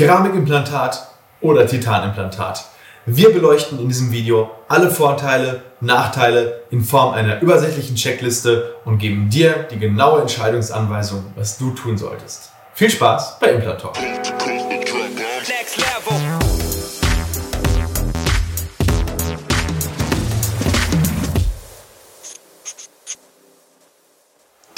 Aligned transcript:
Keramikimplantat 0.00 1.08
oder 1.42 1.66
Titanimplantat. 1.66 2.64
Wir 3.04 3.34
beleuchten 3.34 3.78
in 3.78 3.88
diesem 3.88 4.10
Video 4.10 4.50
alle 4.66 4.90
Vorteile, 4.90 5.62
Nachteile 5.82 6.62
in 6.70 6.80
Form 6.82 7.12
einer 7.12 7.42
übersichtlichen 7.42 7.96
Checkliste 7.96 8.76
und 8.86 8.96
geben 8.96 9.28
dir 9.28 9.66
die 9.70 9.78
genaue 9.78 10.22
Entscheidungsanweisung, 10.22 11.26
was 11.36 11.58
du 11.58 11.72
tun 11.72 11.98
solltest. 11.98 12.50
Viel 12.72 12.88
Spaß 12.88 13.40
bei 13.40 13.50
Implantalk. 13.50 13.94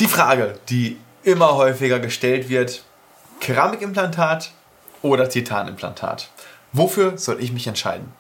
Die 0.00 0.08
Frage, 0.08 0.58
die 0.68 0.96
immer 1.22 1.54
häufiger 1.54 2.00
gestellt 2.00 2.48
wird, 2.48 2.82
Keramikimplantat 3.38 4.50
oder 5.02 5.28
Titanimplantat? 5.28 6.30
Wofür 6.72 7.18
soll 7.18 7.42
ich 7.42 7.52
mich 7.52 7.66
entscheiden? 7.66 8.12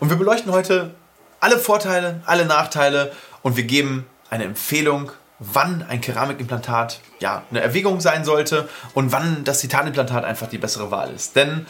Und 0.00 0.10
wir 0.10 0.16
beleuchten 0.16 0.52
heute 0.52 0.94
alle 1.38 1.58
Vorteile, 1.58 2.22
alle 2.26 2.44
Nachteile 2.44 3.12
und 3.42 3.56
wir 3.56 3.64
geben 3.64 4.06
eine 4.28 4.44
Empfehlung, 4.44 5.12
wann 5.38 5.82
ein 5.88 6.00
Keramikimplantat 6.00 7.00
ja, 7.18 7.44
eine 7.50 7.60
Erwägung 7.60 8.00
sein 8.00 8.24
sollte 8.24 8.68
und 8.94 9.12
wann 9.12 9.44
das 9.44 9.60
Titanimplantat 9.60 10.24
einfach 10.24 10.48
die 10.48 10.58
bessere 10.58 10.90
Wahl 10.90 11.10
ist. 11.10 11.36
Denn 11.36 11.66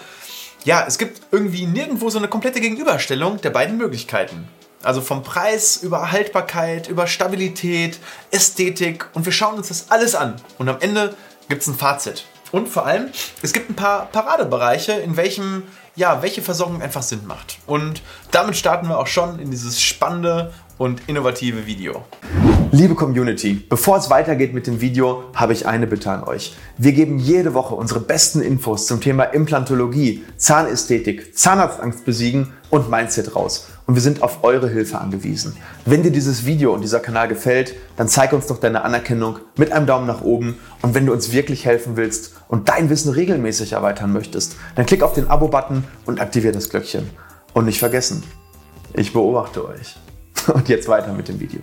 ja, 0.65 0.85
es 0.87 0.99
gibt 0.99 1.23
irgendwie 1.31 1.67
nirgendwo 1.67 2.11
so 2.11 2.19
eine 2.19 2.29
komplette 2.29 2.61
Gegenüberstellung 2.61 3.41
der 3.41 3.51
beiden 3.51 3.77
Möglichkeiten. 3.77 4.49
Also 4.83 5.01
vom 5.01 5.23
Preis 5.23 5.77
über 5.83 6.11
Haltbarkeit, 6.11 6.89
über 6.89 7.07
Stabilität, 7.07 7.99
Ästhetik 8.31 9.07
und 9.13 9.25
wir 9.25 9.33
schauen 9.33 9.57
uns 9.57 9.69
das 9.69 9.91
alles 9.91 10.15
an 10.15 10.37
und 10.59 10.69
am 10.69 10.79
Ende 10.81 11.15
gibt 11.49 11.63
es 11.63 11.69
ein 11.69 11.75
Fazit. 11.75 12.25
Und 12.53 12.69
vor 12.69 12.87
allem, 12.87 13.11
es 13.43 13.53
gibt 13.53 13.71
ein 13.71 13.77
paar 13.77 14.07
Paradebereiche, 14.07 14.93
in 14.93 15.17
welchem 15.17 15.63
ja, 15.97 16.23
welche 16.23 16.41
Versorgung 16.41 16.83
einfach 16.83 17.03
Sinn 17.03 17.27
macht. 17.27 17.59
Und 17.67 18.03
damit 18.31 18.57
starten 18.57 18.89
wir 18.89 18.99
auch 18.99 19.07
schon 19.07 19.39
in 19.39 19.51
dieses 19.51 19.81
spannende 19.81 20.53
und 20.79 21.03
innovative 21.09 21.67
Video. 21.67 22.05
Liebe 22.73 22.95
Community, 22.95 23.55
bevor 23.55 23.99
es 23.99 24.09
weitergeht 24.09 24.55
mit 24.55 24.67
dem 24.67 24.81
Video, 24.81 25.25
habe 25.35 25.53
ich 25.53 25.67
eine 25.67 25.87
Bitte 25.87 26.11
an 26.11 26.25
euch. 26.25 26.55
Wir 26.79 26.93
geben 26.93 27.19
jede 27.19 27.53
Woche 27.53 27.75
unsere 27.75 28.01
besten 28.01 28.41
Infos 28.41 28.87
zum 28.87 29.01
Thema 29.01 29.25
Implantologie, 29.25 30.25
Zahnästhetik, 30.37 31.37
Zahnarztangst 31.37 32.05
besiegen 32.05 32.55
und 32.71 32.89
Mindset 32.89 33.35
raus. 33.35 33.70
Und 33.91 33.97
wir 33.97 34.03
sind 34.03 34.23
auf 34.23 34.45
eure 34.45 34.69
Hilfe 34.69 35.01
angewiesen. 35.01 35.57
Wenn 35.85 36.05
dir 36.05 36.13
dieses 36.13 36.47
Video 36.47 36.73
und 36.73 36.83
dieser 36.83 37.01
Kanal 37.01 37.27
gefällt, 37.27 37.75
dann 37.97 38.07
zeig 38.07 38.33
uns 38.33 38.47
doch 38.47 38.61
deine 38.61 38.85
Anerkennung 38.85 39.41
mit 39.57 39.73
einem 39.73 39.87
Daumen 39.87 40.07
nach 40.07 40.21
oben. 40.21 40.61
Und 40.81 40.95
wenn 40.95 41.07
du 41.07 41.13
uns 41.13 41.33
wirklich 41.33 41.65
helfen 41.65 41.97
willst 41.97 42.37
und 42.47 42.69
dein 42.69 42.89
Wissen 42.89 43.13
regelmäßig 43.13 43.73
erweitern 43.73 44.13
möchtest, 44.13 44.55
dann 44.77 44.87
klick 44.87 45.03
auf 45.03 45.15
den 45.15 45.27
Abo-Button 45.29 45.83
und 46.07 46.21
aktiviere 46.21 46.53
das 46.53 46.71
Glöckchen. 46.71 47.11
Und 47.53 47.65
nicht 47.65 47.81
vergessen, 47.81 48.23
ich 48.95 49.13
beobachte 49.13 49.67
euch. 49.67 49.97
Und 50.55 50.69
jetzt 50.69 50.87
weiter 50.87 51.13
mit 51.13 51.27
dem 51.27 51.41
Video. 51.41 51.61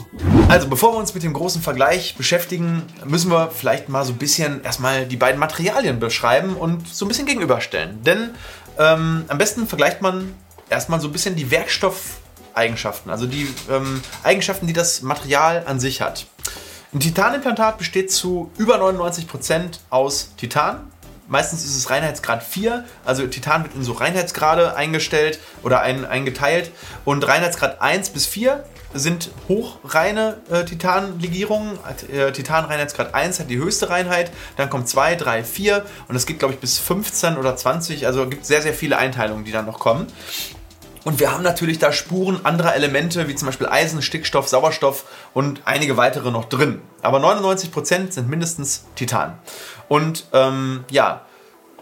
Also 0.49 0.67
bevor 0.67 0.93
wir 0.93 0.97
uns 0.97 1.13
mit 1.13 1.23
dem 1.23 1.31
großen 1.31 1.61
Vergleich 1.61 2.15
beschäftigen, 2.17 2.83
müssen 3.05 3.31
wir 3.31 3.51
vielleicht 3.51 3.87
mal 3.87 4.03
so 4.03 4.11
ein 4.11 4.17
bisschen 4.17 4.61
erstmal 4.63 5.05
die 5.05 5.15
beiden 5.15 5.39
Materialien 5.39 5.99
beschreiben 6.01 6.55
und 6.57 6.87
so 6.89 7.05
ein 7.05 7.07
bisschen 7.07 7.25
gegenüberstellen. 7.25 8.03
Denn 8.03 8.31
ähm, 8.77 9.23
am 9.29 9.37
besten 9.37 9.65
vergleicht 9.65 10.01
man 10.01 10.33
erstmal 10.69 11.01
so 11.01 11.07
ein 11.07 11.11
bisschen 11.11 11.35
die 11.35 11.51
Werkstoffeigenschaften, 11.51 13.11
also 13.11 13.25
die 13.25 13.47
ähm, 13.69 14.01
Eigenschaften, 14.23 14.67
die 14.67 14.73
das 14.73 15.01
Material 15.01 15.63
an 15.65 15.79
sich 15.79 16.01
hat. 16.01 16.25
Ein 16.93 16.99
Titanimplantat 16.99 17.77
besteht 17.77 18.11
zu 18.11 18.51
über 18.57 18.77
99 18.77 19.27
Prozent 19.27 19.81
aus 19.89 20.33
Titan, 20.37 20.91
Meistens 21.27 21.65
ist 21.65 21.75
es 21.75 21.89
Reinheitsgrad 21.89 22.41
4, 22.41 22.85
also 23.03 23.27
Titan 23.27 23.63
wird 23.63 23.75
in 23.75 23.83
so 23.83 23.91
Reinheitsgrade 23.91 24.77
eingestellt 24.77 25.39
oder 25.61 25.81
ein, 25.81 26.05
eingeteilt. 26.05 26.71
Und 27.03 27.27
Reinheitsgrad 27.27 27.81
1 27.81 28.11
bis 28.11 28.25
4 28.25 28.63
sind 28.93 29.29
hochreine 29.49 30.37
äh, 30.49 30.63
Titanlegierungen. 30.63 31.79
Äh, 32.09 32.31
Titan 32.31 32.63
Reinheitsgrad 32.63 33.13
1 33.13 33.41
hat 33.41 33.49
die 33.49 33.57
höchste 33.57 33.89
Reinheit, 33.89 34.31
dann 34.55 34.69
kommt 34.69 34.87
2, 34.87 35.15
3, 35.15 35.43
4 35.43 35.85
und 36.07 36.15
es 36.15 36.25
geht, 36.25 36.39
glaube 36.39 36.53
ich, 36.53 36.61
bis 36.61 36.79
15 36.79 37.35
oder 37.35 37.57
20. 37.57 38.07
Also 38.07 38.27
gibt 38.27 38.45
sehr, 38.45 38.61
sehr 38.61 38.73
viele 38.73 38.97
Einteilungen, 38.97 39.43
die 39.43 39.51
dann 39.51 39.65
noch 39.65 39.79
kommen. 39.79 40.07
Und 41.07 41.21
wir 41.21 41.31
haben 41.31 41.41
natürlich 41.41 41.79
da 41.79 41.93
Spuren 41.93 42.41
anderer 42.43 42.75
Elemente, 42.75 43.29
wie 43.29 43.35
zum 43.35 43.45
Beispiel 43.45 43.65
Eisen, 43.67 44.01
Stickstoff, 44.01 44.49
Sauerstoff 44.49 45.05
und 45.33 45.61
einige 45.63 45.95
weitere 45.95 46.31
noch 46.31 46.43
drin. 46.43 46.81
Aber 47.01 47.19
99% 47.19 48.11
sind 48.11 48.27
mindestens 48.27 48.83
Titan. 48.95 49.37
Und 49.87 50.25
ähm, 50.33 50.83
ja, 50.91 51.21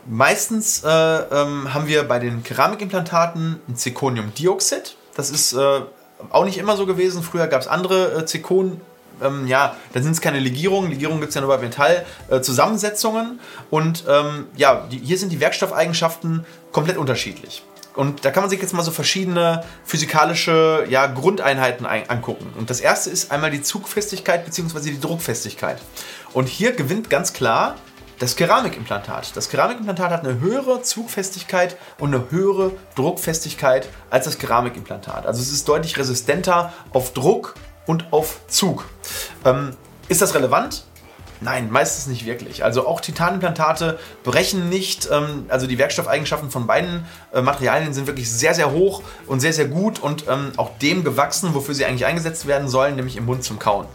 meistens 0.06 0.84
äh, 0.84 0.88
ähm, 0.88 1.74
haben 1.74 1.88
wir 1.88 2.04
bei 2.04 2.20
den 2.20 2.44
Keramikimplantaten 2.44 3.60
ein 3.68 3.76
Zirconiumdioxid. 3.76 4.96
Das 5.16 5.32
ist 5.32 5.54
äh, 5.54 5.82
auch 6.30 6.46
nicht 6.46 6.60
immer 6.60 6.78
so 6.78 6.86
gewesen. 6.86 7.24
Früher 7.24 7.48
gab 7.48 7.62
es 7.62 7.68
andere 7.68 8.20
äh, 8.20 8.26
Zirkon. 8.28 8.80
Ähm, 9.24 9.48
ja, 9.48 9.76
da 9.94 10.04
sind 10.04 10.12
es 10.12 10.22
keine 10.22 10.40
Legierungen. 10.40 10.92
Legierungen 10.92 11.20
gibt 11.20 11.30
es 11.30 11.36
ja 11.36 11.42
nur 11.42 11.50
bei 11.50 11.58
Metallzusammensetzungen. 11.58 13.40
und 13.72 14.04
ähm, 14.08 14.46
ja, 14.56 14.86
die, 14.92 15.00
hier 15.00 15.18
sind 15.18 15.32
die 15.32 15.40
Werkstoffeigenschaften 15.40 16.46
komplett 16.72 16.98
unterschiedlich. 16.98 17.64
Und 17.96 18.26
da 18.26 18.32
kann 18.32 18.44
man 18.44 18.50
sich 18.50 18.62
jetzt 18.62 18.74
mal 18.74 18.84
so 18.84 18.92
verschiedene 18.92 19.64
physikalische 19.86 20.86
ja, 20.90 21.08
Grundeinheiten 21.08 21.86
angucken. 21.86 22.54
Und 22.58 22.70
das 22.70 22.82
erste 22.82 23.10
ist 23.10 23.32
einmal 23.32 23.52
die 23.52 23.62
Zugfestigkeit 23.62 24.46
bzw. 24.46 24.92
die 24.92 25.00
Druckfestigkeit. 25.00 25.82
Und 26.34 26.50
hier 26.50 26.74
gewinnt 26.74 27.10
ganz 27.10 27.34
klar 27.34 27.76
das 28.20 28.36
Keramikimplantat. 28.36 29.36
Das 29.36 29.50
Keramikimplantat 29.50 30.12
hat 30.12 30.26
eine 30.26 30.40
höhere 30.40 30.82
Zugfestigkeit 30.82 31.78
und 32.00 32.14
eine 32.14 32.32
höhere 32.32 32.72
Druckfestigkeit 32.96 33.88
als 34.10 34.26
das 34.26 34.38
Keramikimplantat. 34.38 35.26
Also 35.26 35.42
es 35.42 35.52
ist 35.52 35.68
deutlich 35.68 35.98
resistenter 35.98 36.74
auf 36.92 37.14
Druck 37.14 37.56
und 37.86 38.12
auf 38.12 38.42
Zug. 38.48 38.86
Ähm, 39.44 39.76
ist 40.08 40.22
das 40.22 40.36
relevant? 40.36 40.86
Nein, 41.46 41.70
meistens 41.72 42.08
nicht 42.08 42.26
wirklich. 42.26 42.64
Also 42.64 42.88
auch 42.88 43.00
Titanimplantate 43.02 44.00
brechen 44.24 44.68
nicht. 44.68 45.08
Ähm, 45.12 45.46
also 45.48 45.68
die 45.68 45.78
Werkstoffeigenschaften 45.78 46.50
von 46.50 46.66
beiden 46.66 47.06
äh, 47.34 47.42
Materialien 47.42 47.94
sind 47.94 48.08
wirklich 48.08 48.32
sehr, 48.32 48.56
sehr 48.56 48.72
hoch 48.72 49.04
und 49.28 49.42
sehr, 49.42 49.54
sehr 49.54 49.68
gut 49.68 50.00
und 50.00 50.26
ähm, 50.28 50.54
auch 50.58 50.76
dem 50.80 51.04
gewachsen, 51.04 51.54
wofür 51.54 51.76
sie 51.76 51.86
eigentlich 51.86 52.08
eingesetzt 52.08 52.48
werden 52.48 52.68
sollen, 52.68 52.96
nämlich 52.96 53.16
im 53.16 53.26
Mund 53.26 53.44
zum 53.44 53.60
Kauen. 53.60 53.86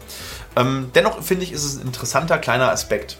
Ähm, 0.55 0.91
dennoch 0.95 1.21
finde 1.21 1.43
ich, 1.43 1.51
ist 1.51 1.65
es 1.65 1.75
ein 1.75 1.87
interessanter 1.87 2.37
kleiner 2.37 2.71
Aspekt. 2.71 3.17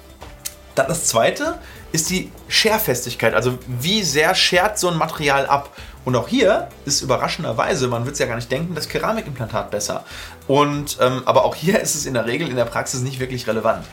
Dann 0.76 0.88
das 0.88 1.08
zweite 1.08 1.60
ist 1.92 2.10
die 2.10 2.32
Scherfestigkeit, 2.48 3.34
also 3.34 3.60
wie 3.68 4.02
sehr 4.02 4.34
schert 4.34 4.80
so 4.80 4.88
ein 4.88 4.98
Material 4.98 5.46
ab. 5.46 5.76
Und 6.06 6.16
auch 6.16 6.30
hier 6.30 6.70
ist 6.86 7.02
überraschenderweise, 7.02 7.90
man 7.90 8.06
wird 8.06 8.14
es 8.14 8.20
ja 8.20 8.28
gar 8.28 8.36
nicht 8.36 8.50
denken, 8.50 8.76
das 8.76 8.88
Keramikimplantat 8.88 9.72
besser. 9.72 10.06
Und, 10.48 11.00
ähm, 11.02 11.22
aber 11.26 11.44
auch 11.44 11.54
hier 11.54 11.82
ist 11.82 11.96
es 11.96 12.06
in 12.06 12.14
der 12.14 12.26
Regel 12.26 12.48
in 12.48 12.56
der 12.56 12.64
Praxis 12.64 13.02
nicht 13.02 13.20
wirklich 13.20 13.46
relevant. 13.46 13.86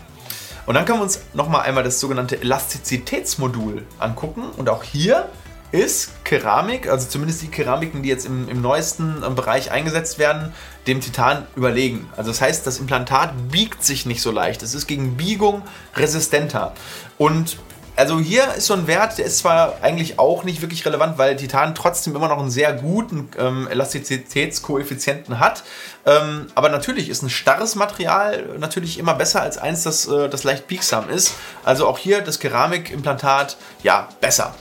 Und 0.68 0.74
dann 0.74 0.84
können 0.84 0.98
wir 0.98 1.04
uns 1.04 1.20
nochmal 1.32 1.62
einmal 1.62 1.82
das 1.82 1.98
sogenannte 1.98 2.42
Elastizitätsmodul 2.42 3.86
angucken. 3.98 4.42
Und 4.58 4.68
auch 4.68 4.82
hier 4.82 5.30
ist 5.72 6.22
Keramik, 6.26 6.90
also 6.90 7.08
zumindest 7.08 7.40
die 7.40 7.48
Keramiken, 7.48 8.02
die 8.02 8.10
jetzt 8.10 8.26
im, 8.26 8.50
im 8.50 8.60
neuesten 8.60 9.22
ähm, 9.24 9.34
Bereich 9.34 9.70
eingesetzt 9.70 10.18
werden, 10.18 10.52
dem 10.86 11.00
Titan 11.00 11.46
überlegen. 11.56 12.06
Also 12.18 12.32
das 12.32 12.42
heißt, 12.42 12.66
das 12.66 12.80
Implantat 12.80 13.32
biegt 13.50 13.82
sich 13.82 14.04
nicht 14.04 14.20
so 14.20 14.30
leicht. 14.30 14.62
Es 14.62 14.74
ist 14.74 14.86
gegen 14.86 15.16
Biegung 15.16 15.62
resistenter. 15.96 16.74
Und 17.16 17.56
also 17.98 18.20
hier 18.20 18.54
ist 18.54 18.66
so 18.66 18.74
ein 18.74 18.86
Wert, 18.86 19.18
der 19.18 19.24
ist 19.26 19.38
zwar 19.38 19.82
eigentlich 19.82 20.20
auch 20.20 20.44
nicht 20.44 20.62
wirklich 20.62 20.86
relevant, 20.86 21.18
weil 21.18 21.36
Titan 21.36 21.74
trotzdem 21.74 22.14
immer 22.14 22.28
noch 22.28 22.38
einen 22.38 22.50
sehr 22.50 22.72
guten 22.72 23.28
ähm, 23.36 23.66
Elastizitätskoeffizienten 23.68 25.40
hat. 25.40 25.64
Ähm, 26.06 26.46
aber 26.54 26.68
natürlich 26.68 27.08
ist 27.08 27.22
ein 27.22 27.30
starres 27.30 27.74
Material 27.74 28.56
natürlich 28.58 28.98
immer 28.98 29.14
besser 29.14 29.42
als 29.42 29.58
eins, 29.58 29.82
das, 29.82 30.06
äh, 30.06 30.28
das 30.28 30.44
leicht 30.44 30.68
biegsam 30.68 31.10
ist. 31.10 31.34
Also 31.64 31.88
auch 31.88 31.98
hier 31.98 32.20
das 32.20 32.38
Keramikimplantat, 32.38 33.56
ja, 33.82 34.08
besser. 34.20 34.54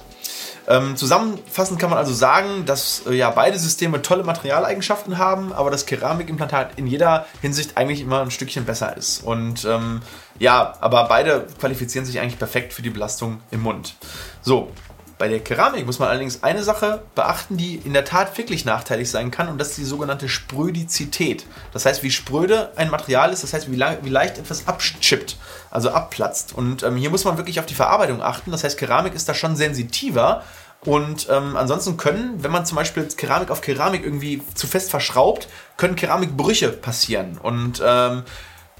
Ähm, 0.67 0.97
zusammenfassend 0.97 1.79
kann 1.79 1.89
man 1.89 1.97
also 1.97 2.13
sagen, 2.13 2.65
dass 2.65 3.03
äh, 3.07 3.13
ja 3.13 3.29
beide 3.29 3.57
Systeme 3.57 4.01
tolle 4.01 4.23
Materialeigenschaften 4.23 5.17
haben, 5.17 5.53
aber 5.53 5.71
das 5.71 5.85
Keramikimplantat 5.85 6.71
in 6.75 6.87
jeder 6.87 7.25
Hinsicht 7.41 7.77
eigentlich 7.77 8.01
immer 8.01 8.21
ein 8.21 8.31
Stückchen 8.31 8.65
besser 8.65 8.95
ist. 8.97 9.23
Und 9.23 9.63
ähm, 9.63 10.01
ja, 10.39 10.73
aber 10.81 11.07
beide 11.07 11.47
qualifizieren 11.59 12.05
sich 12.05 12.19
eigentlich 12.19 12.37
perfekt 12.37 12.73
für 12.73 12.81
die 12.81 12.89
Belastung 12.89 13.39
im 13.49 13.61
Mund. 13.61 13.95
So, 14.41 14.71
bei 15.17 15.27
der 15.27 15.39
Keramik 15.39 15.85
muss 15.85 15.99
man 15.99 16.09
allerdings 16.09 16.43
eine 16.43 16.63
Sache 16.63 17.01
beachten, 17.15 17.57
die 17.57 17.75
in 17.75 17.93
der 17.93 18.05
Tat 18.05 18.37
wirklich 18.37 18.65
nachteilig 18.65 19.09
sein 19.09 19.31
kann, 19.31 19.47
und 19.49 19.57
das 19.57 19.69
ist 19.69 19.77
die 19.79 19.83
sogenannte 19.83 20.29
Sprödizität. 20.29 21.45
Das 21.73 21.85
heißt, 21.85 22.03
wie 22.03 22.11
spröde 22.11 22.71
ein 22.75 22.91
Material 22.91 23.33
ist, 23.33 23.43
das 23.43 23.53
heißt, 23.53 23.71
wie, 23.71 23.79
wie 23.79 24.09
leicht 24.09 24.37
etwas 24.37 24.67
abschippt, 24.67 25.37
also 25.71 25.89
abplatzt. 25.89 26.53
Und 26.53 26.83
ähm, 26.83 26.97
hier 26.97 27.09
muss 27.09 27.25
man 27.25 27.37
wirklich 27.37 27.59
auf 27.59 27.65
die 27.65 27.73
Verarbeitung 27.73 28.21
achten. 28.21 28.51
Das 28.51 28.63
heißt, 28.63 28.77
Keramik 28.77 29.15
ist 29.15 29.27
da 29.27 29.33
schon 29.33 29.55
sensitiver. 29.55 30.43
Und 30.81 31.27
ähm, 31.31 31.57
ansonsten 31.57 31.97
können, 31.97 32.43
wenn 32.43 32.51
man 32.51 32.65
zum 32.67 32.75
Beispiel 32.75 33.07
Keramik 33.07 33.49
auf 33.49 33.61
Keramik 33.61 34.03
irgendwie 34.03 34.43
zu 34.53 34.67
fest 34.67 34.91
verschraubt, 34.91 35.47
können 35.75 35.95
Keramikbrüche 35.95 36.69
passieren. 36.69 37.39
Und 37.41 37.81
ähm, 37.83 38.23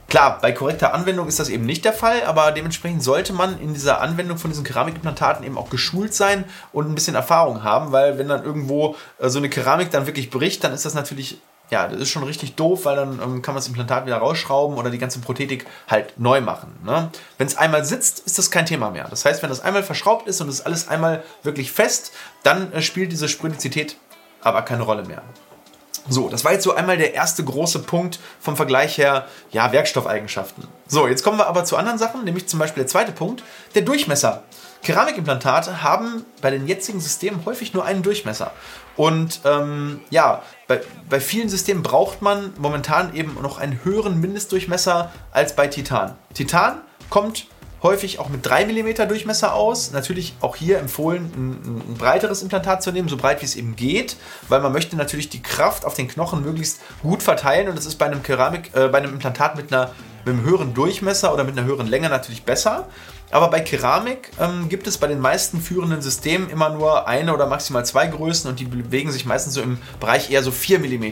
Klar, 0.08 0.40
bei 0.42 0.54
korrekter 0.54 0.94
Anwendung 0.94 1.28
ist 1.28 1.38
das 1.38 1.50
eben 1.50 1.66
nicht 1.66 1.84
der 1.84 1.92
Fall, 1.92 2.24
aber 2.24 2.54
dementsprechend 2.54 3.04
sollte 3.04 3.34
man 3.34 3.60
in 3.60 3.74
dieser 3.74 4.00
Anwendung 4.00 4.38
von 4.38 4.50
diesen 4.50 4.64
Keramikimplantaten 4.64 5.46
eben 5.46 5.58
auch 5.58 5.70
geschult 5.70 6.14
sein 6.14 6.46
und 6.72 6.90
ein 6.90 6.96
bisschen 6.96 7.16
Erfahrung 7.16 7.64
haben, 7.64 7.92
weil 7.92 8.18
wenn 8.18 8.30
dann 8.30 8.46
irgendwo 8.46 8.96
äh, 9.20 9.28
so 9.28 9.40
eine 9.40 9.50
Keramik 9.50 9.92
dann 9.92 10.08
wirklich 10.08 10.30
bricht, 10.30 10.64
dann 10.64 10.72
ist 10.72 10.86
das 10.86 10.94
natürlich, 10.94 11.42
ja, 11.72 11.90
das 11.90 12.00
ist 12.00 12.10
schon 12.10 12.24
richtig 12.24 12.56
doof, 12.56 12.86
weil 12.86 12.96
dann 12.96 13.20
ähm, 13.22 13.42
kann 13.42 13.54
man 13.54 13.62
das 13.62 13.68
Implantat 13.68 14.06
wieder 14.06 14.20
rausschrauben 14.20 14.78
oder 14.78 14.90
die 14.92 14.98
ganze 14.98 15.20
Prothetik 15.20 15.66
halt 15.90 16.18
neu 16.18 16.40
machen. 16.40 16.74
Ne? 16.86 17.10
Wenn 17.38 17.48
es 17.48 17.58
einmal 17.58 17.84
sitzt, 17.84 18.20
ist 18.22 18.38
das 18.38 18.50
kein 18.50 18.66
Thema 18.66 18.92
mehr. 18.92 19.08
Das 19.10 19.26
heißt, 19.26 19.44
wenn 19.44 19.50
das 19.50 19.60
einmal 19.60 19.84
verschraubt 19.84 20.26
ist 20.30 20.40
und 20.40 20.48
es 20.48 20.66
alles 20.66 20.88
einmal 20.88 21.22
wirklich 21.44 21.74
fest, 21.74 22.14
dann 22.44 22.72
äh, 22.72 22.82
spielt 22.82 23.12
diese 23.12 23.28
Sprödizität 23.28 23.98
aber 24.40 24.62
keine 24.62 24.84
Rolle 24.84 25.04
mehr. 25.04 25.22
So, 26.10 26.30
das 26.30 26.46
war 26.46 26.54
jetzt 26.54 26.64
so 26.64 26.74
einmal 26.74 26.98
der 26.98 27.14
erste 27.14 27.44
große 27.44 27.80
Punkt 27.80 28.20
vom 28.40 28.56
Vergleich 28.56 28.98
her, 28.98 29.28
ja, 29.52 29.72
Werkstoffeigenschaften. 29.72 30.68
So, 30.88 31.08
jetzt 31.08 31.24
kommen 31.24 31.38
wir 31.38 31.48
aber 31.48 31.66
zu 31.66 31.76
anderen 31.78 32.00
Sachen, 32.00 32.24
nämlich 32.24 32.48
zum 32.48 32.60
Beispiel 32.60 32.84
der 32.84 32.88
zweite 32.88 33.12
Punkt, 33.12 33.44
der 33.76 33.82
Durchmesser. 33.82 34.44
Keramikimplantate 34.84 35.84
haben 35.84 36.26
bei 36.42 36.50
den 36.50 36.68
jetzigen 36.68 37.00
Systemen 37.00 37.46
häufig 37.46 37.74
nur 37.74 37.84
einen 37.84 38.04
Durchmesser. 38.04 38.52
Und 38.96 39.42
ähm, 39.44 40.02
ja, 40.10 40.44
bei, 40.68 40.82
bei 41.10 41.20
vielen 41.20 41.50
Systemen 41.50 41.84
braucht 41.84 42.22
man 42.22 42.54
momentan 42.58 43.14
eben 43.14 43.38
noch 43.42 43.58
einen 43.58 43.84
höheren 43.84 44.20
Mindestdurchmesser 44.22 45.12
als 45.32 45.56
bei 45.56 45.68
Titan. 45.68 46.16
Titan 46.34 46.82
kommt 47.10 47.48
häufig 47.84 48.20
auch 48.20 48.30
mit 48.30 48.46
3 48.46 48.66
mm 48.66 49.08
Durchmesser 49.08 49.54
aus. 49.54 49.92
Natürlich 49.92 50.36
auch 50.42 50.56
hier 50.56 50.80
empfohlen, 50.80 51.32
ein, 51.36 51.92
ein, 51.92 51.98
breiteres 51.98 52.42
Implantat 52.42 52.84
zu 52.84 52.92
nehmen, 52.92 53.08
so 53.08 53.18
breit 53.18 53.42
wie 53.42 53.46
es 53.46 53.56
eben 53.56 53.76
geht, 53.76 54.18
weil 54.50 54.62
man 54.62 54.72
möchte 54.72 54.96
natürlich 54.96 55.30
die 55.30 55.42
Kraft 55.42 55.86
auf 55.86 55.94
den 55.94 56.08
Knochen 56.08 56.44
möglichst 56.44 56.80
gut 57.02 57.24
verteilen 57.24 57.70
und 57.70 57.78
das 57.78 57.86
ist 57.86 57.96
bei 57.96 58.06
einem 58.06 58.24
Keramik, 58.24 58.72
äh, 58.74 58.88
bei 58.88 58.98
einem 59.00 59.14
Implantat 59.14 59.56
mit, 59.56 59.72
einer, 59.72 59.92
mit 60.26 60.34
einem 60.34 60.44
höheren 60.44 60.74
Durchmesser 60.74 61.34
oder 61.34 61.44
mit 61.44 61.58
einer 61.58 61.68
höheren 61.68 61.88
Länge 61.88 62.10
natürlich 62.10 62.44
besser. 62.44 62.88
Aber 63.30 63.50
bei 63.50 63.60
Keramik 63.60 64.32
ähm, 64.40 64.70
gibt 64.70 64.88
es 64.88 64.98
bei 64.98 65.08
den 65.08 65.20
meisten 65.20 65.60
führenden 65.60 66.02
Systemen 66.02 66.50
immer 66.50 66.70
nur 66.70 67.08
eine 67.08 67.34
oder 67.34 67.46
maximal 67.46 67.86
zwei 67.86 68.08
Größen 68.08 68.50
und 68.50 68.60
die 68.60 68.66
bewegen 68.66 69.12
sich 69.12 69.26
meistens 69.26 69.56
so 69.56 69.62
im 69.62 69.80
Bereich 70.00 70.32
eher 70.32 70.44
so 70.44 70.52
4 70.52 70.80
mm. 70.80 71.12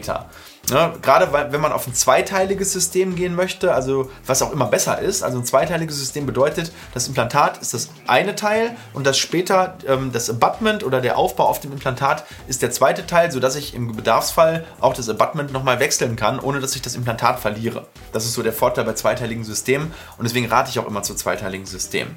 Ja, 0.70 0.94
gerade 1.00 1.32
wenn 1.52 1.60
man 1.60 1.70
auf 1.70 1.86
ein 1.86 1.94
zweiteiliges 1.94 2.72
System 2.72 3.14
gehen 3.14 3.36
möchte, 3.36 3.72
also 3.72 4.10
was 4.26 4.42
auch 4.42 4.52
immer 4.52 4.66
besser 4.66 4.98
ist, 4.98 5.22
also 5.22 5.38
ein 5.38 5.44
zweiteiliges 5.44 5.96
System 5.96 6.26
bedeutet, 6.26 6.72
das 6.92 7.06
Implantat 7.06 7.58
ist 7.58 7.72
das 7.72 7.88
eine 8.08 8.34
Teil 8.34 8.76
und 8.92 9.06
das 9.06 9.16
später 9.16 9.78
ähm, 9.86 10.10
das 10.12 10.28
Abutment 10.28 10.82
oder 10.82 11.00
der 11.00 11.18
Aufbau 11.18 11.44
auf 11.46 11.60
dem 11.60 11.70
Implantat 11.70 12.24
ist 12.48 12.62
der 12.62 12.72
zweite 12.72 13.06
Teil, 13.06 13.30
sodass 13.30 13.54
ich 13.54 13.74
im 13.74 13.94
Bedarfsfall 13.94 14.64
auch 14.80 14.92
das 14.92 15.08
Abutment 15.08 15.52
nochmal 15.52 15.78
wechseln 15.78 16.16
kann, 16.16 16.40
ohne 16.40 16.58
dass 16.58 16.74
ich 16.74 16.82
das 16.82 16.96
Implantat 16.96 17.38
verliere. 17.38 17.86
Das 18.12 18.24
ist 18.24 18.34
so 18.34 18.42
der 18.42 18.52
Vorteil 18.52 18.84
bei 18.84 18.94
zweiteiligen 18.94 19.44
Systemen 19.44 19.94
und 20.18 20.24
deswegen 20.24 20.46
rate 20.46 20.70
ich 20.70 20.80
auch 20.80 20.86
immer 20.88 21.04
zu 21.04 21.14
zweiteiligen 21.14 21.66
Systemen. 21.66 22.16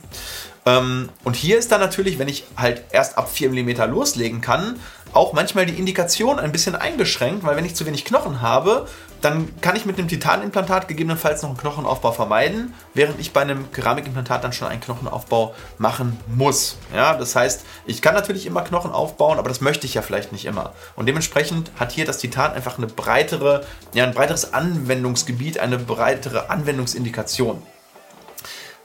Ähm, 0.66 1.10
und 1.24 1.36
hier 1.36 1.58
ist 1.58 1.72
dann 1.72 1.80
natürlich, 1.80 2.20
wenn 2.20 2.28
ich 2.28 2.46
halt 2.58 2.84
erst 2.92 3.18
ab 3.18 3.30
4 3.30 3.50
mm 3.50 3.92
loslegen 3.92 4.42
kann, 4.42 4.80
auch 5.14 5.34
manchmal 5.34 5.66
die 5.66 5.74
Indikation 5.74 6.40
ein 6.40 6.52
bisschen 6.52 6.76
eingeschränkt, 6.76 7.44
weil 7.44 7.56
wenn 7.56 7.66
ich 7.66 7.76
zu 7.76 7.86
wenig 7.86 8.06
Knochen 8.06 8.42
habe, 8.42 8.88
dann 9.22 9.60
kann 9.60 9.76
ich 9.76 9.86
mit 9.86 9.98
einem 9.98 10.08
Titanimplantat 10.08 10.88
gegebenenfalls 10.88 11.42
noch 11.42 11.50
einen 11.50 11.58
Knochenaufbau 11.58 12.12
vermeiden, 12.12 12.74
während 12.94 13.20
ich 13.20 13.34
bei 13.34 13.42
einem 13.42 13.72
Keramikimplantat 13.72 14.44
dann 14.44 14.54
schon 14.54 14.68
einen 14.68 14.82
Knochenaufbau 14.82 15.56
machen 15.78 16.18
muss. 16.28 16.78
Ja, 16.96 17.16
das 17.16 17.36
heißt, 17.36 17.66
ich 17.86 18.02
kann 18.02 18.14
natürlich 18.14 18.46
immer 18.46 18.62
Knochen 18.62 18.92
aufbauen, 18.92 19.40
aber 19.40 19.50
das 19.50 19.62
möchte 19.62 19.88
ich 19.88 19.96
ja 19.96 20.02
vielleicht 20.02 20.32
nicht 20.32 20.46
immer. 20.46 20.74
Und 20.96 21.08
dementsprechend 21.08 21.72
hat 21.80 21.92
hier 21.92 22.06
das 22.06 22.20
Titan 22.20 22.54
einfach 22.54 22.78
eine 22.78 22.88
breitere, 22.88 23.66
ja, 23.94 24.06
ein 24.06 24.14
breiteres 24.14 24.54
Anwendungsgebiet, 24.54 25.60
eine 25.60 25.80
breitere 25.80 26.50
Anwendungsindikation. 26.50 27.62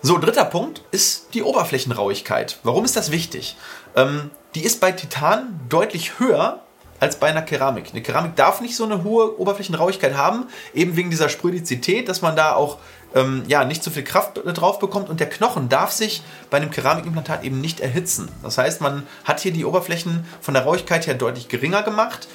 So, 0.06 0.18
dritter 0.18 0.44
Punkt 0.44 0.82
ist 0.90 1.28
die 1.32 1.42
Oberflächenrauigkeit. 1.42 2.58
Warum 2.62 2.84
ist 2.84 2.94
das 2.94 3.10
wichtig? 3.10 3.56
Ähm, 3.96 4.30
die 4.54 4.62
ist 4.62 4.78
bei 4.78 4.92
Titan 4.92 5.58
deutlich 5.70 6.18
höher 6.18 6.60
als 7.00 7.16
bei 7.16 7.28
einer 7.28 7.40
Keramik. 7.40 7.86
Eine 7.90 8.02
Keramik 8.02 8.36
darf 8.36 8.60
nicht 8.60 8.76
so 8.76 8.84
eine 8.84 9.02
hohe 9.02 9.40
Oberflächenrauigkeit 9.40 10.14
haben, 10.14 10.48
eben 10.74 10.96
wegen 10.96 11.08
dieser 11.08 11.30
Sprödizität, 11.30 12.06
dass 12.10 12.20
man 12.20 12.36
da 12.36 12.54
auch 12.54 12.76
ähm, 13.14 13.44
ja, 13.48 13.64
nicht 13.64 13.82
so 13.82 13.90
viel 13.90 14.04
Kraft 14.04 14.42
drauf 14.44 14.78
bekommt 14.78 15.08
und 15.08 15.20
der 15.20 15.28
Knochen 15.30 15.70
darf 15.70 15.90
sich 15.90 16.22
bei 16.50 16.58
einem 16.58 16.70
Keramikimplantat 16.70 17.42
eben 17.42 17.62
nicht 17.62 17.80
erhitzen. 17.80 18.28
Das 18.42 18.58
heißt, 18.58 18.82
man 18.82 19.06
hat 19.24 19.40
hier 19.40 19.52
die 19.52 19.64
Oberflächen 19.64 20.26
von 20.42 20.52
der 20.52 20.64
Rauigkeit 20.64 21.06
her 21.06 21.14
deutlich 21.14 21.48
geringer 21.48 21.82
gemacht 21.82 22.28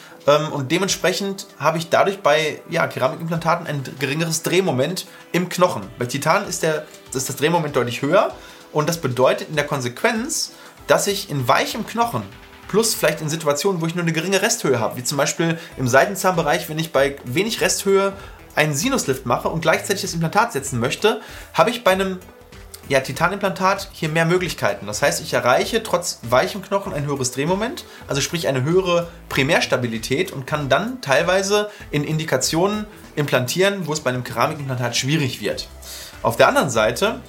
und 0.51 0.71
dementsprechend 0.71 1.47
habe 1.59 1.77
ich 1.77 1.89
dadurch 1.89 2.19
bei 2.19 2.61
ja, 2.69 2.87
Keramikimplantaten 2.87 3.67
ein 3.67 3.83
geringeres 3.99 4.43
Drehmoment 4.43 5.07
im 5.31 5.49
Knochen. 5.49 5.83
Bei 5.97 6.05
Titan 6.05 6.47
ist, 6.47 6.63
der, 6.63 6.85
ist 7.13 7.29
das 7.29 7.35
Drehmoment 7.35 7.75
deutlich 7.75 8.01
höher 8.01 8.33
und 8.71 8.87
das 8.89 8.99
bedeutet 8.99 9.49
in 9.49 9.55
der 9.55 9.65
Konsequenz, 9.65 10.51
dass 10.87 11.07
ich 11.07 11.29
in 11.29 11.47
weichem 11.47 11.85
Knochen 11.85 12.23
plus 12.67 12.93
vielleicht 12.93 13.21
in 13.21 13.29
Situationen, 13.29 13.81
wo 13.81 13.87
ich 13.87 13.95
nur 13.95 14.03
eine 14.03 14.13
geringe 14.13 14.41
Resthöhe 14.41 14.79
habe, 14.79 14.95
wie 14.97 15.03
zum 15.03 15.17
Beispiel 15.17 15.57
im 15.75 15.87
Seitenzahnbereich, 15.87 16.69
wenn 16.69 16.79
ich 16.79 16.91
bei 16.93 17.17
wenig 17.25 17.61
Resthöhe 17.61 18.13
einen 18.55 18.73
Sinuslift 18.73 19.25
mache 19.25 19.49
und 19.49 19.61
gleichzeitig 19.61 20.03
das 20.03 20.13
Implantat 20.13 20.53
setzen 20.53 20.79
möchte, 20.79 21.21
habe 21.53 21.71
ich 21.71 21.83
bei 21.83 21.91
einem 21.91 22.19
ja, 22.89 22.99
Titanimplantat 22.99 23.89
hier 23.93 24.09
mehr 24.09 24.25
Möglichkeiten. 24.25 24.87
Das 24.87 25.01
heißt, 25.01 25.21
ich 25.21 25.33
erreiche 25.33 25.83
trotz 25.83 26.19
weichem 26.23 26.61
Knochen 26.63 26.91
ein 26.91 27.05
höheres 27.05 27.31
Drehmoment, 27.31 27.85
also 28.07 28.19
sprich 28.19 28.47
eine 28.47 28.63
höhere 28.63 29.07
Primärstabilität 29.29 30.31
und 30.31 30.47
kann 30.47 30.69
dann 30.69 30.99
teilweise 30.99 31.69
in 31.91 32.03
Indikationen 32.03 32.87
implantieren, 33.15 33.85
wo 33.85 33.93
es 33.93 34.01
bei 34.01 34.09
einem 34.09 34.23
Keramikimplantat 34.23 34.97
schwierig 34.97 35.39
wird. 35.39 35.67
Auf 36.23 36.35
der 36.35 36.47
anderen 36.47 36.71
Seite 36.71 37.21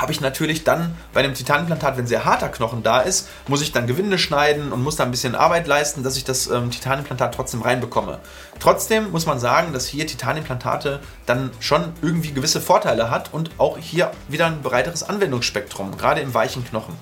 habe 0.00 0.12
ich 0.12 0.20
natürlich 0.22 0.64
dann 0.64 0.96
bei 1.12 1.20
einem 1.20 1.34
Titanimplantat, 1.34 1.98
wenn 1.98 2.06
sehr 2.06 2.24
harter 2.24 2.48
Knochen 2.48 2.82
da 2.82 3.00
ist, 3.00 3.28
muss 3.48 3.60
ich 3.60 3.70
dann 3.70 3.86
Gewinde 3.86 4.18
schneiden 4.18 4.72
und 4.72 4.82
muss 4.82 4.96
da 4.96 5.04
ein 5.04 5.10
bisschen 5.10 5.34
Arbeit 5.34 5.66
leisten, 5.66 6.02
dass 6.02 6.16
ich 6.16 6.24
das 6.24 6.46
ähm, 6.46 6.70
Titanimplantat 6.70 7.34
trotzdem 7.34 7.60
reinbekomme. 7.60 8.18
Trotzdem 8.60 9.10
muss 9.10 9.26
man 9.26 9.38
sagen, 9.38 9.74
dass 9.74 9.86
hier 9.86 10.06
Titanimplantate 10.06 11.00
dann 11.26 11.50
schon 11.60 11.92
irgendwie 12.00 12.32
gewisse 12.32 12.62
Vorteile 12.62 13.10
hat 13.10 13.34
und 13.34 13.50
auch 13.58 13.76
hier 13.76 14.10
wieder 14.28 14.46
ein 14.46 14.62
breiteres 14.62 15.02
Anwendungsspektrum, 15.02 15.98
gerade 15.98 16.22
im 16.22 16.32
weichen 16.32 16.64
Knochen. 16.64 16.96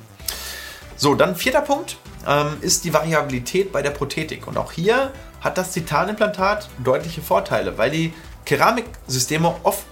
So, 0.97 1.15
dann 1.15 1.37
vierter 1.37 1.63
Punkt 1.63 1.99
ähm, 2.27 2.57
ist 2.63 2.85
die 2.85 2.93
Variabilität 2.93 3.71
bei 3.71 3.83
der 3.83 3.91
Prothetik. 3.91 4.49
Und 4.49 4.59
auch 4.59 4.73
hier 4.73 5.13
hat 5.41 5.57
das 5.57 5.71
Titanimplantat 5.71 6.69
deutliche 6.83 7.23
Vorteile, 7.23 7.79
weil 7.79 7.93
die 7.93 8.13
Keramiksysteme 8.45 9.55
oft 9.63 9.85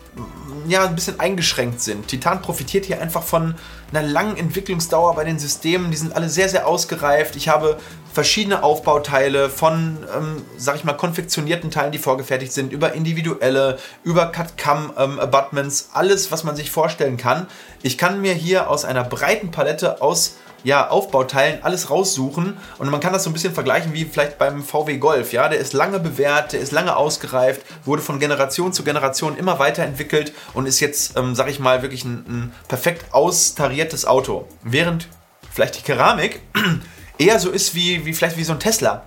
ja, 0.68 0.84
ein 0.84 0.94
bisschen 0.94 1.20
eingeschränkt 1.20 1.80
sind. 1.80 2.08
Titan 2.08 2.42
profitiert 2.42 2.84
hier 2.84 3.00
einfach 3.00 3.22
von 3.22 3.54
einer 3.92 4.02
langen 4.02 4.36
Entwicklungsdauer 4.36 5.14
bei 5.14 5.24
den 5.24 5.38
Systemen. 5.38 5.90
Die 5.90 5.96
sind 5.96 6.14
alle 6.14 6.28
sehr, 6.28 6.48
sehr 6.48 6.66
ausgereift. 6.66 7.36
Ich 7.36 7.48
habe 7.48 7.78
verschiedene 8.12 8.62
Aufbauteile 8.62 9.50
von, 9.50 9.99
ähm, 10.16 10.42
sag 10.56 10.76
ich 10.76 10.85
mal, 10.85 10.94
konfektionierten 10.94 11.70
Teilen, 11.70 11.92
die 11.92 11.99
vorgefertigt 11.99 12.52
sind, 12.52 12.73
über 12.73 12.94
individuelle, 12.94 13.78
über 14.04 14.26
Cut-Cam-Abutments, 14.26 15.82
ähm, 15.82 15.88
alles, 15.92 16.32
was 16.32 16.42
man 16.42 16.56
sich 16.56 16.70
vorstellen 16.70 17.16
kann. 17.16 17.46
Ich 17.82 17.99
kann 17.99 18.20
mir 18.20 18.32
hier 18.32 18.70
aus 18.70 18.85
einer 18.85 19.04
breiten 19.04 19.50
Palette 19.50 20.00
aus 20.00 20.37
ja, 20.64 20.88
Aufbauteilen 20.88 21.62
alles 21.62 21.90
raussuchen 21.90 22.56
und 22.78 22.90
man 22.90 23.00
kann 23.00 23.12
das 23.12 23.25
so 23.25 23.30
ein 23.30 23.32
bisschen 23.32 23.54
vergleichen 23.54 23.92
wie 23.92 24.04
vielleicht 24.04 24.38
beim 24.38 24.62
VW 24.62 24.96
Golf. 24.98 25.32
Ja, 25.32 25.48
der 25.48 25.58
ist 25.58 25.72
lange 25.72 26.00
bewährt, 26.00 26.52
der 26.52 26.60
ist 26.60 26.72
lange 26.72 26.96
ausgereift, 26.96 27.62
wurde 27.84 28.02
von 28.02 28.18
Generation 28.18 28.72
zu 28.72 28.84
Generation 28.84 29.36
immer 29.36 29.58
weiterentwickelt 29.58 30.32
und 30.54 30.66
ist 30.66 30.80
jetzt, 30.80 31.16
ähm, 31.16 31.34
sag 31.34 31.48
ich 31.48 31.58
mal, 31.58 31.82
wirklich 31.82 32.04
ein, 32.04 32.25
ein 32.28 32.52
perfekt 32.68 33.12
austariertes 33.12 34.06
Auto. 34.06 34.46
Während 34.62 35.08
vielleicht 35.52 35.78
die 35.78 35.82
Keramik 35.82 36.42
eher 37.18 37.38
so 37.38 37.50
ist 37.50 37.75
wie, 37.75 38.04
wie 38.04 38.12
vielleicht 38.12 38.36
wie 38.36 38.44
so 38.44 38.52
ein 38.52 38.60
Tesla. 38.60 39.04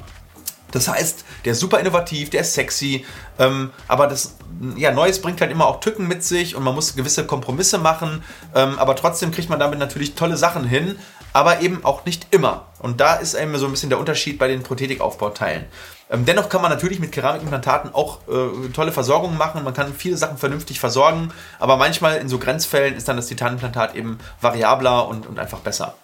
Das 0.72 0.88
heißt, 0.88 1.26
der 1.46 1.54
ist 1.54 1.60
super 1.60 1.80
innovativ, 1.80 2.30
der 2.30 2.42
ist 2.42 2.54
sexy, 2.54 3.06
ähm, 3.40 3.72
aber 3.88 4.08
das 4.08 4.36
ja, 4.76 4.92
Neues 4.92 5.22
bringt 5.22 5.42
halt 5.42 5.52
immer 5.52 5.66
auch 5.66 5.80
Tücken 5.80 6.08
mit 6.08 6.24
sich 6.24 6.56
und 6.56 6.64
man 6.64 6.76
muss 6.76 6.96
gewisse 6.96 7.26
Kompromisse 7.26 7.78
machen, 7.78 8.24
ähm, 8.54 8.78
aber 8.78 8.96
trotzdem 8.96 9.32
kriegt 9.32 9.50
man 9.50 9.60
damit 9.60 9.80
natürlich 9.80 10.16
tolle 10.16 10.38
Sachen 10.38 10.66
hin, 10.66 10.98
aber 11.34 11.62
eben 11.62 11.84
auch 11.86 12.06
nicht 12.06 12.28
immer. 12.32 12.68
Und 12.80 13.02
da 13.02 13.16
ist 13.16 13.34
eben 13.34 13.58
so 13.58 13.66
ein 13.66 13.72
bisschen 13.72 13.90
der 13.90 14.00
Unterschied 14.00 14.40
bei 14.40 14.48
den 14.48 14.64
Prothetikaufbauteilen. 14.64 15.66
Ähm, 16.10 16.26
dennoch 16.26 16.50
kann 16.50 16.62
man 16.62 16.72
natürlich 16.72 17.00
mit 17.00 17.12
Keramikimplantaten 17.12 17.94
auch 17.94 18.20
äh, 18.28 18.70
tolle 18.70 18.92
Versorgungen 18.92 19.38
machen. 19.38 19.64
Man 19.64 19.74
kann 19.74 19.94
viele 19.94 20.18
Sachen 20.18 20.38
vernünftig 20.38 20.80
versorgen, 20.80 21.32
aber 21.60 21.78
manchmal 21.78 22.18
in 22.18 22.30
so 22.30 22.40
Grenzfällen 22.40 22.96
ist 22.96 23.08
dann 23.08 23.18
das 23.18 23.28
Titanimplantat 23.28 23.96
eben 23.96 24.18
variabler 24.42 25.08
und, 25.08 25.28
und 25.28 25.38
einfach 25.40 25.60
besser. 25.60 25.96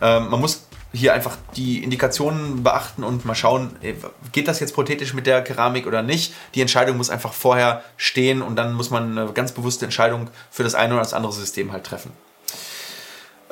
Ähm, 0.00 0.30
man 0.30 0.40
muss 0.40 0.66
hier 0.94 1.14
einfach 1.14 1.36
die 1.56 1.82
Indikationen 1.82 2.62
beachten 2.62 3.02
und 3.02 3.24
mal 3.24 3.34
schauen, 3.34 3.76
geht 4.32 4.46
das 4.46 4.60
jetzt 4.60 4.74
prothetisch 4.74 5.14
mit 5.14 5.26
der 5.26 5.42
Keramik 5.42 5.86
oder 5.86 6.02
nicht. 6.02 6.34
Die 6.54 6.60
Entscheidung 6.60 6.98
muss 6.98 7.08
einfach 7.08 7.32
vorher 7.32 7.82
stehen 7.96 8.42
und 8.42 8.56
dann 8.56 8.74
muss 8.74 8.90
man 8.90 9.18
eine 9.18 9.32
ganz 9.32 9.52
bewusste 9.52 9.86
Entscheidung 9.86 10.28
für 10.50 10.64
das 10.64 10.74
eine 10.74 10.92
oder 10.92 11.02
das 11.02 11.14
andere 11.14 11.32
System 11.32 11.72
halt 11.72 11.84
treffen. 11.84 12.12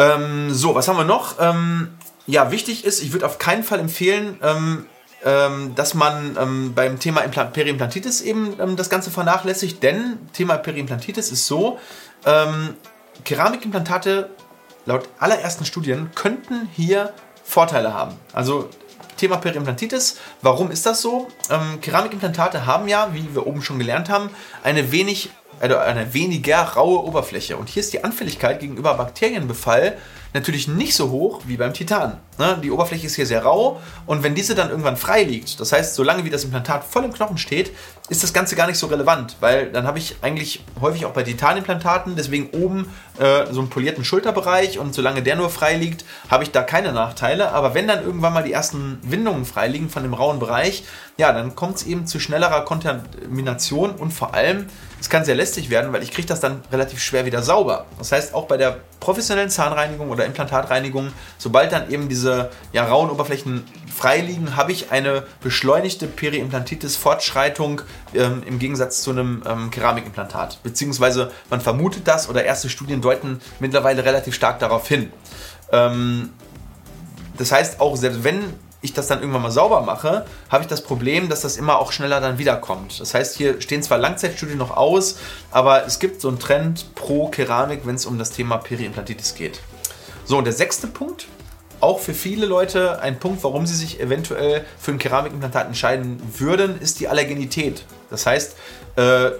Ähm, 0.00 0.52
so, 0.52 0.74
was 0.74 0.88
haben 0.88 0.96
wir 0.96 1.04
noch? 1.04 1.36
Ähm, 1.38 1.90
ja, 2.26 2.50
wichtig 2.50 2.84
ist, 2.84 3.02
ich 3.02 3.12
würde 3.12 3.26
auf 3.26 3.38
keinen 3.38 3.62
Fall 3.62 3.78
empfehlen, 3.78 4.38
ähm, 4.42 4.86
ähm, 5.22 5.74
dass 5.74 5.92
man 5.92 6.38
ähm, 6.40 6.72
beim 6.74 6.98
Thema 6.98 7.20
Implant 7.20 7.52
Periimplantitis 7.52 8.22
eben 8.22 8.56
ähm, 8.58 8.76
das 8.76 8.88
Ganze 8.88 9.10
vernachlässigt, 9.10 9.82
denn 9.82 10.18
Thema 10.32 10.56
Periimplantitis 10.56 11.30
ist 11.30 11.46
so, 11.46 11.78
Keramikimplantate 13.24 14.28
laut 14.84 15.08
allerersten 15.18 15.64
Studien 15.64 16.10
könnten 16.14 16.68
hier 16.74 17.14
Vorteile 17.42 17.94
haben. 17.94 18.16
Also 18.34 18.68
Thema 19.20 19.36
Periimplantitis, 19.36 20.16
warum 20.40 20.70
ist 20.70 20.86
das 20.86 21.02
so? 21.02 21.28
Ähm, 21.50 21.80
Keramikimplantate 21.82 22.64
haben 22.64 22.88
ja, 22.88 23.10
wie 23.12 23.34
wir 23.34 23.46
oben 23.46 23.62
schon 23.62 23.78
gelernt 23.78 24.08
haben, 24.08 24.30
eine 24.64 24.92
wenig 24.92 25.30
also 25.60 25.76
eine 25.76 26.14
weniger 26.14 26.62
raue 26.62 27.04
Oberfläche. 27.04 27.58
Und 27.58 27.68
hier 27.68 27.80
ist 27.80 27.92
die 27.92 28.02
Anfälligkeit 28.02 28.60
gegenüber 28.60 28.94
Bakterienbefall 28.94 29.98
natürlich 30.32 30.68
nicht 30.68 30.94
so 30.94 31.10
hoch 31.10 31.42
wie 31.46 31.58
beim 31.58 31.74
Titan. 31.74 32.18
Ne? 32.38 32.58
Die 32.62 32.70
Oberfläche 32.70 33.06
ist 33.06 33.16
hier 33.16 33.26
sehr 33.26 33.42
rau 33.42 33.80
und 34.06 34.22
wenn 34.22 34.34
diese 34.34 34.54
dann 34.54 34.70
irgendwann 34.70 34.96
frei 34.96 35.24
liegt, 35.24 35.60
das 35.60 35.72
heißt, 35.72 35.94
solange 35.94 36.24
wie 36.24 36.30
das 36.30 36.44
Implantat 36.44 36.84
voll 36.84 37.04
im 37.04 37.12
Knochen 37.12 37.36
steht, 37.36 37.72
ist 38.10 38.24
das 38.24 38.32
Ganze 38.32 38.56
gar 38.56 38.66
nicht 38.66 38.76
so 38.76 38.88
relevant, 38.88 39.36
weil 39.38 39.70
dann 39.70 39.86
habe 39.86 39.98
ich 39.98 40.16
eigentlich 40.20 40.64
häufig 40.80 41.06
auch 41.06 41.12
bei 41.12 41.22
Titanimplantaten, 41.22 42.16
deswegen 42.16 42.50
oben 42.50 42.92
äh, 43.20 43.46
so 43.52 43.60
einen 43.60 43.70
polierten 43.70 44.04
Schulterbereich 44.04 44.80
und 44.80 44.94
solange 44.94 45.22
der 45.22 45.36
nur 45.36 45.48
frei 45.48 45.76
liegt, 45.76 46.04
habe 46.28 46.42
ich 46.42 46.50
da 46.50 46.62
keine 46.62 46.92
Nachteile. 46.92 47.52
Aber 47.52 47.72
wenn 47.72 47.86
dann 47.86 48.04
irgendwann 48.04 48.32
mal 48.32 48.42
die 48.42 48.52
ersten 48.52 48.98
Windungen 49.02 49.44
frei 49.44 49.68
liegen 49.68 49.88
von 49.88 50.02
dem 50.02 50.12
rauen 50.12 50.40
Bereich, 50.40 50.82
ja, 51.18 51.32
dann 51.32 51.54
kommt 51.54 51.76
es 51.76 51.86
eben 51.86 52.06
zu 52.06 52.18
schnellerer 52.18 52.64
Kontamination 52.64 53.92
und 53.92 54.10
vor 54.10 54.34
allem, 54.34 54.66
es 55.00 55.08
kann 55.08 55.24
sehr 55.24 55.36
lästig 55.36 55.70
werden, 55.70 55.92
weil 55.92 56.02
ich 56.02 56.10
kriege 56.10 56.26
das 56.26 56.40
dann 56.40 56.62
relativ 56.72 57.00
schwer 57.00 57.26
wieder 57.26 57.42
sauber. 57.42 57.86
Das 57.98 58.10
heißt, 58.10 58.34
auch 58.34 58.46
bei 58.46 58.56
der 58.56 58.78
professionellen 58.98 59.50
Zahnreinigung 59.50 60.10
oder 60.10 60.26
Implantatreinigung, 60.26 61.12
sobald 61.38 61.72
dann 61.72 61.90
eben 61.90 62.08
diese 62.08 62.50
ja, 62.72 62.84
rauen 62.84 63.10
Oberflächen 63.10 63.64
frei 63.94 64.20
liegen, 64.20 64.56
habe 64.56 64.72
ich 64.72 64.92
eine 64.92 65.24
beschleunigte 65.42 66.06
Periimplantitis-Fortschreitung 66.06 67.82
ähm, 68.14 68.42
im 68.46 68.58
Gegensatz 68.58 69.02
zu 69.02 69.10
einem 69.10 69.42
ähm, 69.46 69.70
Keramikimplantat. 69.70 70.62
Beziehungsweise 70.62 71.30
man 71.48 71.60
vermutet 71.60 72.06
das 72.06 72.28
oder 72.28 72.44
erste 72.44 72.68
Studien 72.68 73.00
deuten 73.00 73.40
mittlerweile 73.58 74.04
relativ 74.04 74.34
stark 74.34 74.58
darauf 74.58 74.86
hin. 74.88 75.12
Ähm, 75.72 76.30
das 77.36 77.52
heißt, 77.52 77.80
auch 77.80 77.96
selbst 77.96 78.24
wenn 78.24 78.54
ich 78.82 78.92
das 78.94 79.08
dann 79.08 79.20
irgendwann 79.20 79.42
mal 79.42 79.50
sauber 79.50 79.82
mache, 79.82 80.24
habe 80.48 80.62
ich 80.62 80.68
das 80.68 80.82
Problem, 80.82 81.28
dass 81.28 81.42
das 81.42 81.56
immer 81.56 81.78
auch 81.78 81.92
schneller 81.92 82.20
dann 82.20 82.38
wiederkommt. 82.38 82.98
Das 83.00 83.14
heißt, 83.14 83.36
hier 83.36 83.60
stehen 83.60 83.82
zwar 83.82 83.98
Langzeitstudien 83.98 84.58
noch 84.58 84.76
aus, 84.76 85.18
aber 85.50 85.86
es 85.86 85.98
gibt 85.98 86.20
so 86.20 86.28
einen 86.28 86.38
Trend 86.38 86.94
pro 86.94 87.28
Keramik, 87.28 87.82
wenn 87.84 87.96
es 87.96 88.06
um 88.06 88.18
das 88.18 88.30
Thema 88.30 88.56
Periimplantitis 88.56 89.34
geht. 89.34 89.60
So, 90.24 90.38
und 90.38 90.44
der 90.44 90.52
sechste 90.52 90.86
Punkt, 90.86 91.26
auch 91.80 92.00
für 92.00 92.14
viele 92.14 92.46
Leute 92.46 93.00
ein 93.00 93.18
Punkt, 93.18 93.42
warum 93.44 93.66
sie 93.66 93.74
sich 93.74 94.00
eventuell 94.00 94.64
für 94.78 94.92
ein 94.92 94.98
Keramikimplantat 94.98 95.66
entscheiden 95.66 96.20
würden, 96.38 96.80
ist 96.80 97.00
die 97.00 97.08
Allergenität. 97.08 97.84
Das 98.10 98.26
heißt, 98.26 98.56
äh, 98.96 99.30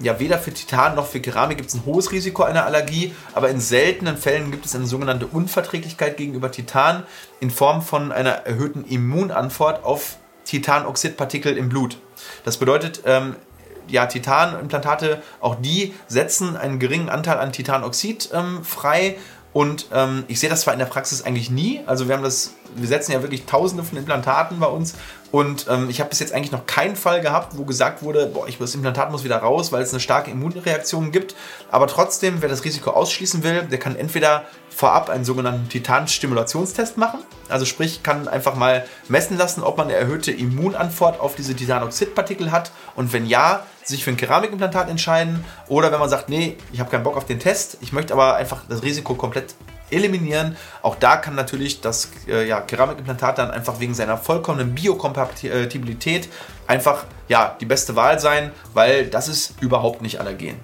ja, 0.00 0.18
weder 0.18 0.38
für 0.38 0.52
Titan 0.52 0.96
noch 0.96 1.06
für 1.06 1.20
Keramik 1.20 1.56
gibt 1.56 1.68
es 1.68 1.76
ein 1.76 1.84
hohes 1.86 2.10
Risiko 2.10 2.42
einer 2.42 2.64
Allergie, 2.64 3.14
aber 3.32 3.48
in 3.50 3.60
seltenen 3.60 4.16
Fällen 4.16 4.50
gibt 4.50 4.66
es 4.66 4.74
eine 4.74 4.86
sogenannte 4.86 5.26
Unverträglichkeit 5.26 6.16
gegenüber 6.16 6.50
Titan 6.50 7.04
in 7.40 7.50
Form 7.50 7.80
von 7.80 8.10
einer 8.10 8.30
erhöhten 8.30 8.84
Immunantwort 8.84 9.84
auf 9.84 10.16
Titanoxidpartikel 10.46 11.56
im 11.56 11.68
Blut. 11.68 11.98
Das 12.44 12.56
bedeutet, 12.56 13.02
ähm, 13.06 13.36
ja, 13.86 14.06
Titanimplantate, 14.06 15.22
auch 15.40 15.56
die 15.56 15.94
setzen 16.08 16.56
einen 16.56 16.78
geringen 16.78 17.08
Anteil 17.08 17.38
an 17.38 17.52
Titanoxid 17.52 18.30
ähm, 18.32 18.64
frei 18.64 19.16
und 19.54 19.86
ähm, 19.94 20.24
ich 20.26 20.40
sehe 20.40 20.50
das 20.50 20.62
zwar 20.62 20.74
in 20.74 20.80
der 20.80 20.86
Praxis 20.86 21.22
eigentlich 21.22 21.48
nie. 21.48 21.80
Also 21.86 22.08
wir 22.08 22.16
haben 22.16 22.24
das, 22.24 22.54
wir 22.74 22.88
setzen 22.88 23.12
ja 23.12 23.22
wirklich 23.22 23.46
tausende 23.46 23.84
von 23.84 23.96
Implantaten 23.96 24.58
bei 24.58 24.66
uns. 24.66 24.94
Und 25.30 25.66
ähm, 25.70 25.88
ich 25.88 26.00
habe 26.00 26.10
bis 26.10 26.18
jetzt 26.18 26.34
eigentlich 26.34 26.50
noch 26.50 26.66
keinen 26.66 26.96
Fall 26.96 27.20
gehabt, 27.20 27.56
wo 27.56 27.64
gesagt 27.64 28.02
wurde, 28.02 28.26
boah, 28.26 28.48
ich, 28.48 28.58
das 28.58 28.74
Implantat 28.74 29.12
muss 29.12 29.22
wieder 29.22 29.36
raus, 29.36 29.70
weil 29.70 29.82
es 29.82 29.92
eine 29.92 30.00
starke 30.00 30.32
Immunreaktion 30.32 31.12
gibt. 31.12 31.36
Aber 31.70 31.86
trotzdem, 31.86 32.42
wer 32.42 32.48
das 32.48 32.64
Risiko 32.64 32.90
ausschließen 32.90 33.44
will, 33.44 33.62
der 33.62 33.78
kann 33.78 33.94
entweder 33.94 34.44
vorab 34.74 35.10
einen 35.10 35.24
sogenannten 35.24 35.68
Titan-Stimulationstest 35.68 36.96
machen. 36.96 37.20
Also 37.48 37.64
sprich, 37.64 38.02
kann 38.02 38.28
einfach 38.28 38.56
mal 38.56 38.84
messen 39.08 39.36
lassen, 39.36 39.62
ob 39.62 39.76
man 39.76 39.88
eine 39.88 39.96
erhöhte 39.96 40.32
Immunantwort 40.32 41.20
auf 41.20 41.34
diese 41.36 41.54
Titanoxidpartikel 41.54 42.50
hat. 42.50 42.70
Und 42.96 43.12
wenn 43.12 43.26
ja, 43.26 43.64
sich 43.84 44.04
für 44.04 44.10
ein 44.10 44.16
Keramikimplantat 44.16 44.88
entscheiden. 44.88 45.44
Oder 45.68 45.92
wenn 45.92 46.00
man 46.00 46.08
sagt, 46.08 46.28
nee, 46.28 46.56
ich 46.72 46.80
habe 46.80 46.90
keinen 46.90 47.04
Bock 47.04 47.16
auf 47.16 47.26
den 47.26 47.38
Test, 47.38 47.78
ich 47.80 47.92
möchte 47.92 48.12
aber 48.12 48.36
einfach 48.36 48.62
das 48.68 48.82
Risiko 48.82 49.14
komplett 49.14 49.54
eliminieren. 49.90 50.56
Auch 50.82 50.96
da 50.96 51.16
kann 51.16 51.34
natürlich 51.34 51.80
das 51.80 52.10
äh, 52.26 52.48
ja, 52.48 52.60
Keramikimplantat 52.60 53.38
dann 53.38 53.50
einfach 53.50 53.80
wegen 53.80 53.94
seiner 53.94 54.16
vollkommenen 54.16 54.74
Biokompatibilität 54.74 56.28
einfach 56.66 57.04
ja, 57.28 57.56
die 57.60 57.66
beste 57.66 57.94
Wahl 57.94 58.18
sein, 58.18 58.50
weil 58.72 59.06
das 59.06 59.28
ist 59.28 59.60
überhaupt 59.60 60.02
nicht 60.02 60.18
allergen. 60.20 60.58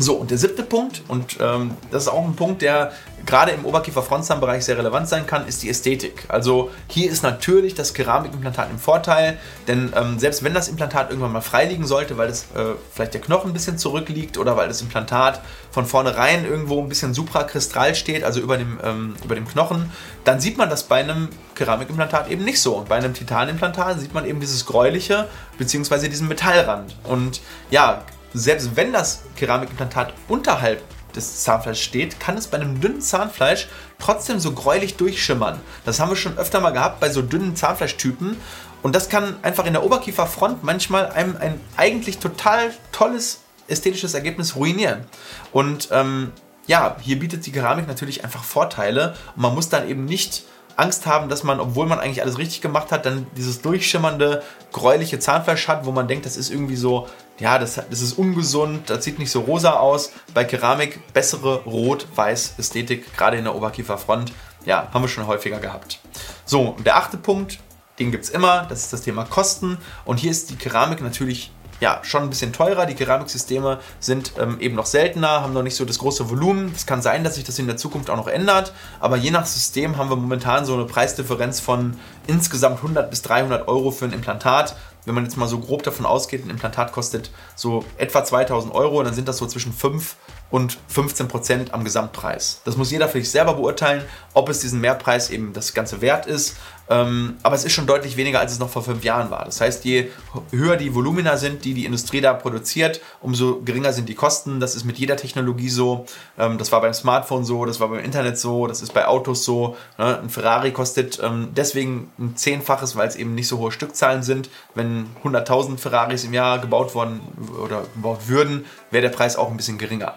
So, 0.00 0.14
und 0.14 0.30
der 0.30 0.38
siebte 0.38 0.62
Punkt, 0.62 1.02
und 1.08 1.38
ähm, 1.40 1.72
das 1.90 2.04
ist 2.04 2.08
auch 2.08 2.24
ein 2.24 2.36
Punkt, 2.36 2.62
der 2.62 2.92
gerade 3.26 3.50
im 3.50 3.64
Oberkiefer-Frontzahnbereich 3.64 4.64
sehr 4.64 4.78
relevant 4.78 5.08
sein 5.08 5.26
kann, 5.26 5.46
ist 5.48 5.64
die 5.64 5.68
Ästhetik. 5.68 6.24
Also 6.28 6.70
hier 6.86 7.10
ist 7.10 7.24
natürlich 7.24 7.74
das 7.74 7.94
Keramikimplantat 7.94 8.70
im 8.70 8.78
Vorteil, 8.78 9.38
denn 9.66 9.92
ähm, 9.96 10.20
selbst 10.20 10.44
wenn 10.44 10.54
das 10.54 10.68
Implantat 10.68 11.10
irgendwann 11.10 11.32
mal 11.32 11.40
freiliegen 11.40 11.84
sollte, 11.84 12.16
weil 12.16 12.28
es 12.28 12.44
äh, 12.54 12.74
vielleicht 12.92 13.14
der 13.14 13.20
Knochen 13.20 13.50
ein 13.50 13.52
bisschen 13.52 13.76
zurückliegt 13.76 14.38
oder 14.38 14.56
weil 14.56 14.68
das 14.68 14.80
Implantat 14.80 15.42
von 15.72 15.84
vornherein 15.84 16.44
irgendwo 16.44 16.80
ein 16.80 16.88
bisschen 16.88 17.12
suprakristall 17.12 17.96
steht, 17.96 18.22
also 18.22 18.40
über 18.40 18.56
dem, 18.56 18.78
ähm, 18.84 19.16
über 19.24 19.34
dem 19.34 19.48
Knochen, 19.48 19.90
dann 20.22 20.40
sieht 20.40 20.56
man 20.58 20.70
das 20.70 20.84
bei 20.84 21.00
einem 21.00 21.28
Keramikimplantat 21.56 22.30
eben 22.30 22.44
nicht 22.44 22.60
so. 22.60 22.76
Und 22.76 22.88
bei 22.88 22.96
einem 22.96 23.14
Titanimplantat 23.14 23.98
sieht 23.98 24.14
man 24.14 24.24
eben 24.24 24.38
dieses 24.38 24.64
gräuliche 24.64 25.26
bzw. 25.58 26.08
diesen 26.08 26.28
Metallrand. 26.28 26.94
Und 27.02 27.40
ja, 27.70 28.04
selbst 28.34 28.76
wenn 28.76 28.92
das 28.92 29.22
Keramikimplantat 29.36 30.12
unterhalb 30.28 30.82
des 31.14 31.42
Zahnfleischs 31.42 31.80
steht, 31.80 32.20
kann 32.20 32.36
es 32.36 32.46
bei 32.46 32.58
einem 32.58 32.80
dünnen 32.80 33.00
Zahnfleisch 33.00 33.68
trotzdem 33.98 34.38
so 34.38 34.52
gräulich 34.52 34.96
durchschimmern. 34.96 35.60
Das 35.84 36.00
haben 36.00 36.10
wir 36.10 36.16
schon 36.16 36.38
öfter 36.38 36.60
mal 36.60 36.70
gehabt 36.70 37.00
bei 37.00 37.10
so 37.10 37.22
dünnen 37.22 37.56
Zahnfleischtypen. 37.56 38.36
Und 38.82 38.94
das 38.94 39.08
kann 39.08 39.36
einfach 39.42 39.66
in 39.66 39.72
der 39.72 39.84
Oberkieferfront 39.84 40.62
manchmal 40.62 41.10
einem 41.10 41.36
ein 41.36 41.60
eigentlich 41.76 42.18
total 42.18 42.72
tolles 42.92 43.40
ästhetisches 43.66 44.14
Ergebnis 44.14 44.56
ruinieren. 44.56 45.04
Und 45.52 45.88
ähm, 45.90 46.32
ja, 46.66 46.96
hier 47.00 47.18
bietet 47.18 47.46
die 47.46 47.52
Keramik 47.52 47.88
natürlich 47.88 48.24
einfach 48.24 48.44
Vorteile 48.44 49.16
und 49.34 49.42
man 49.42 49.54
muss 49.54 49.68
dann 49.68 49.88
eben 49.88 50.04
nicht 50.04 50.44
Angst 50.78 51.06
haben, 51.06 51.28
dass 51.28 51.42
man, 51.42 51.58
obwohl 51.58 51.86
man 51.86 51.98
eigentlich 51.98 52.22
alles 52.22 52.38
richtig 52.38 52.60
gemacht 52.60 52.92
hat, 52.92 53.04
dann 53.04 53.26
dieses 53.36 53.62
durchschimmernde, 53.62 54.42
gräuliche 54.72 55.18
Zahnfleisch 55.18 55.66
hat, 55.66 55.84
wo 55.86 55.92
man 55.92 56.06
denkt, 56.06 56.24
das 56.24 56.36
ist 56.36 56.50
irgendwie 56.50 56.76
so, 56.76 57.08
ja, 57.38 57.58
das, 57.58 57.74
das 57.74 58.00
ist 58.00 58.12
ungesund, 58.14 58.88
das 58.88 59.04
sieht 59.04 59.18
nicht 59.18 59.30
so 59.30 59.40
rosa 59.40 59.72
aus. 59.72 60.12
Bei 60.34 60.44
Keramik 60.44 61.12
bessere 61.12 61.62
Rot-Weiß-Ästhetik, 61.64 63.16
gerade 63.16 63.38
in 63.38 63.44
der 63.44 63.56
Oberkieferfront. 63.56 64.32
Ja, 64.64 64.88
haben 64.92 65.02
wir 65.02 65.08
schon 65.08 65.26
häufiger 65.26 65.58
gehabt. 65.58 65.98
So, 66.44 66.76
der 66.84 66.96
achte 66.96 67.16
Punkt, 67.16 67.58
den 67.98 68.12
gibt 68.12 68.24
es 68.24 68.30
immer, 68.30 68.66
das 68.68 68.84
ist 68.84 68.92
das 68.92 69.02
Thema 69.02 69.24
Kosten. 69.24 69.78
Und 70.04 70.18
hier 70.18 70.30
ist 70.30 70.50
die 70.50 70.56
Keramik 70.56 71.00
natürlich 71.00 71.50
ja, 71.80 72.00
schon 72.02 72.22
ein 72.22 72.30
bisschen 72.30 72.52
teurer. 72.52 72.86
Die 72.86 72.94
Keramiksysteme 72.94 73.78
sind 74.00 74.32
ähm, 74.38 74.60
eben 74.60 74.74
noch 74.74 74.86
seltener, 74.86 75.42
haben 75.42 75.52
noch 75.52 75.62
nicht 75.62 75.76
so 75.76 75.84
das 75.84 75.98
große 75.98 76.28
Volumen. 76.30 76.72
Es 76.74 76.86
kann 76.86 77.02
sein, 77.02 77.24
dass 77.24 77.36
sich 77.36 77.44
das 77.44 77.58
in 77.58 77.66
der 77.66 77.76
Zukunft 77.76 78.10
auch 78.10 78.16
noch 78.16 78.28
ändert, 78.28 78.72
aber 79.00 79.16
je 79.16 79.30
nach 79.30 79.46
System 79.46 79.96
haben 79.96 80.10
wir 80.10 80.16
momentan 80.16 80.64
so 80.64 80.74
eine 80.74 80.84
Preisdifferenz 80.84 81.60
von 81.60 81.98
insgesamt 82.26 82.78
100 82.78 83.10
bis 83.10 83.22
300 83.22 83.68
Euro 83.68 83.90
für 83.90 84.04
ein 84.04 84.12
Implantat. 84.12 84.76
Wenn 85.08 85.14
man 85.14 85.24
jetzt 85.24 85.36
mal 85.36 85.48
so 85.48 85.58
grob 85.58 85.82
davon 85.82 86.06
ausgeht, 86.06 86.44
ein 86.44 86.50
Implantat 86.50 86.92
kostet 86.92 87.30
so 87.56 87.84
etwa 87.96 88.24
2000 88.24 88.74
Euro, 88.74 89.02
dann 89.02 89.14
sind 89.14 89.26
das 89.26 89.38
so 89.38 89.46
zwischen 89.46 89.72
5 89.72 90.14
und 90.50 90.78
15 90.88 91.28
Prozent 91.28 91.74
am 91.74 91.84
Gesamtpreis. 91.84 92.62
Das 92.64 92.76
muss 92.76 92.90
jeder 92.90 93.08
für 93.08 93.18
sich 93.18 93.30
selber 93.30 93.54
beurteilen, 93.54 94.04
ob 94.34 94.48
es 94.48 94.60
diesen 94.60 94.80
Mehrpreis 94.80 95.30
eben 95.30 95.52
das 95.52 95.74
Ganze 95.74 96.00
wert 96.00 96.26
ist. 96.26 96.56
Ähm, 96.90 97.36
aber 97.42 97.54
es 97.54 97.64
ist 97.64 97.72
schon 97.72 97.86
deutlich 97.86 98.16
weniger, 98.16 98.40
als 98.40 98.52
es 98.52 98.58
noch 98.58 98.70
vor 98.70 98.82
fünf 98.82 99.04
Jahren 99.04 99.30
war. 99.30 99.44
Das 99.44 99.60
heißt, 99.60 99.84
je 99.84 100.08
höher 100.50 100.76
die 100.76 100.94
Volumina 100.94 101.36
sind, 101.36 101.64
die 101.64 101.74
die 101.74 101.84
Industrie 101.84 102.20
da 102.20 102.32
produziert, 102.32 103.02
umso 103.20 103.60
geringer 103.60 103.92
sind 103.92 104.08
die 104.08 104.14
Kosten. 104.14 104.58
Das 104.58 104.74
ist 104.74 104.84
mit 104.84 104.98
jeder 104.98 105.16
Technologie 105.16 105.68
so. 105.68 106.06
Ähm, 106.38 106.56
das 106.56 106.72
war 106.72 106.80
beim 106.80 106.94
Smartphone 106.94 107.44
so, 107.44 107.66
das 107.66 107.78
war 107.78 107.88
beim 107.88 108.02
Internet 108.02 108.38
so, 108.38 108.66
das 108.66 108.80
ist 108.80 108.94
bei 108.94 109.06
Autos 109.06 109.44
so. 109.44 109.76
Ne? 109.98 110.18
Ein 110.18 110.30
Ferrari 110.30 110.72
kostet 110.72 111.20
ähm, 111.22 111.48
deswegen 111.54 112.10
ein 112.18 112.36
Zehnfaches, 112.36 112.96
weil 112.96 113.08
es 113.08 113.16
eben 113.16 113.34
nicht 113.34 113.48
so 113.48 113.58
hohe 113.58 113.72
Stückzahlen 113.72 114.22
sind. 114.22 114.48
Wenn 114.74 114.97
100.000 115.24 115.78
Ferraris 115.78 116.24
im 116.24 116.34
Jahr 116.34 116.58
gebaut 116.58 116.94
worden 116.94 117.20
oder 117.62 117.84
gebaut 117.94 118.28
würden, 118.28 118.64
wäre 118.90 119.02
der 119.02 119.16
Preis 119.16 119.36
auch 119.36 119.50
ein 119.50 119.56
bisschen 119.56 119.78
geringer. 119.78 120.14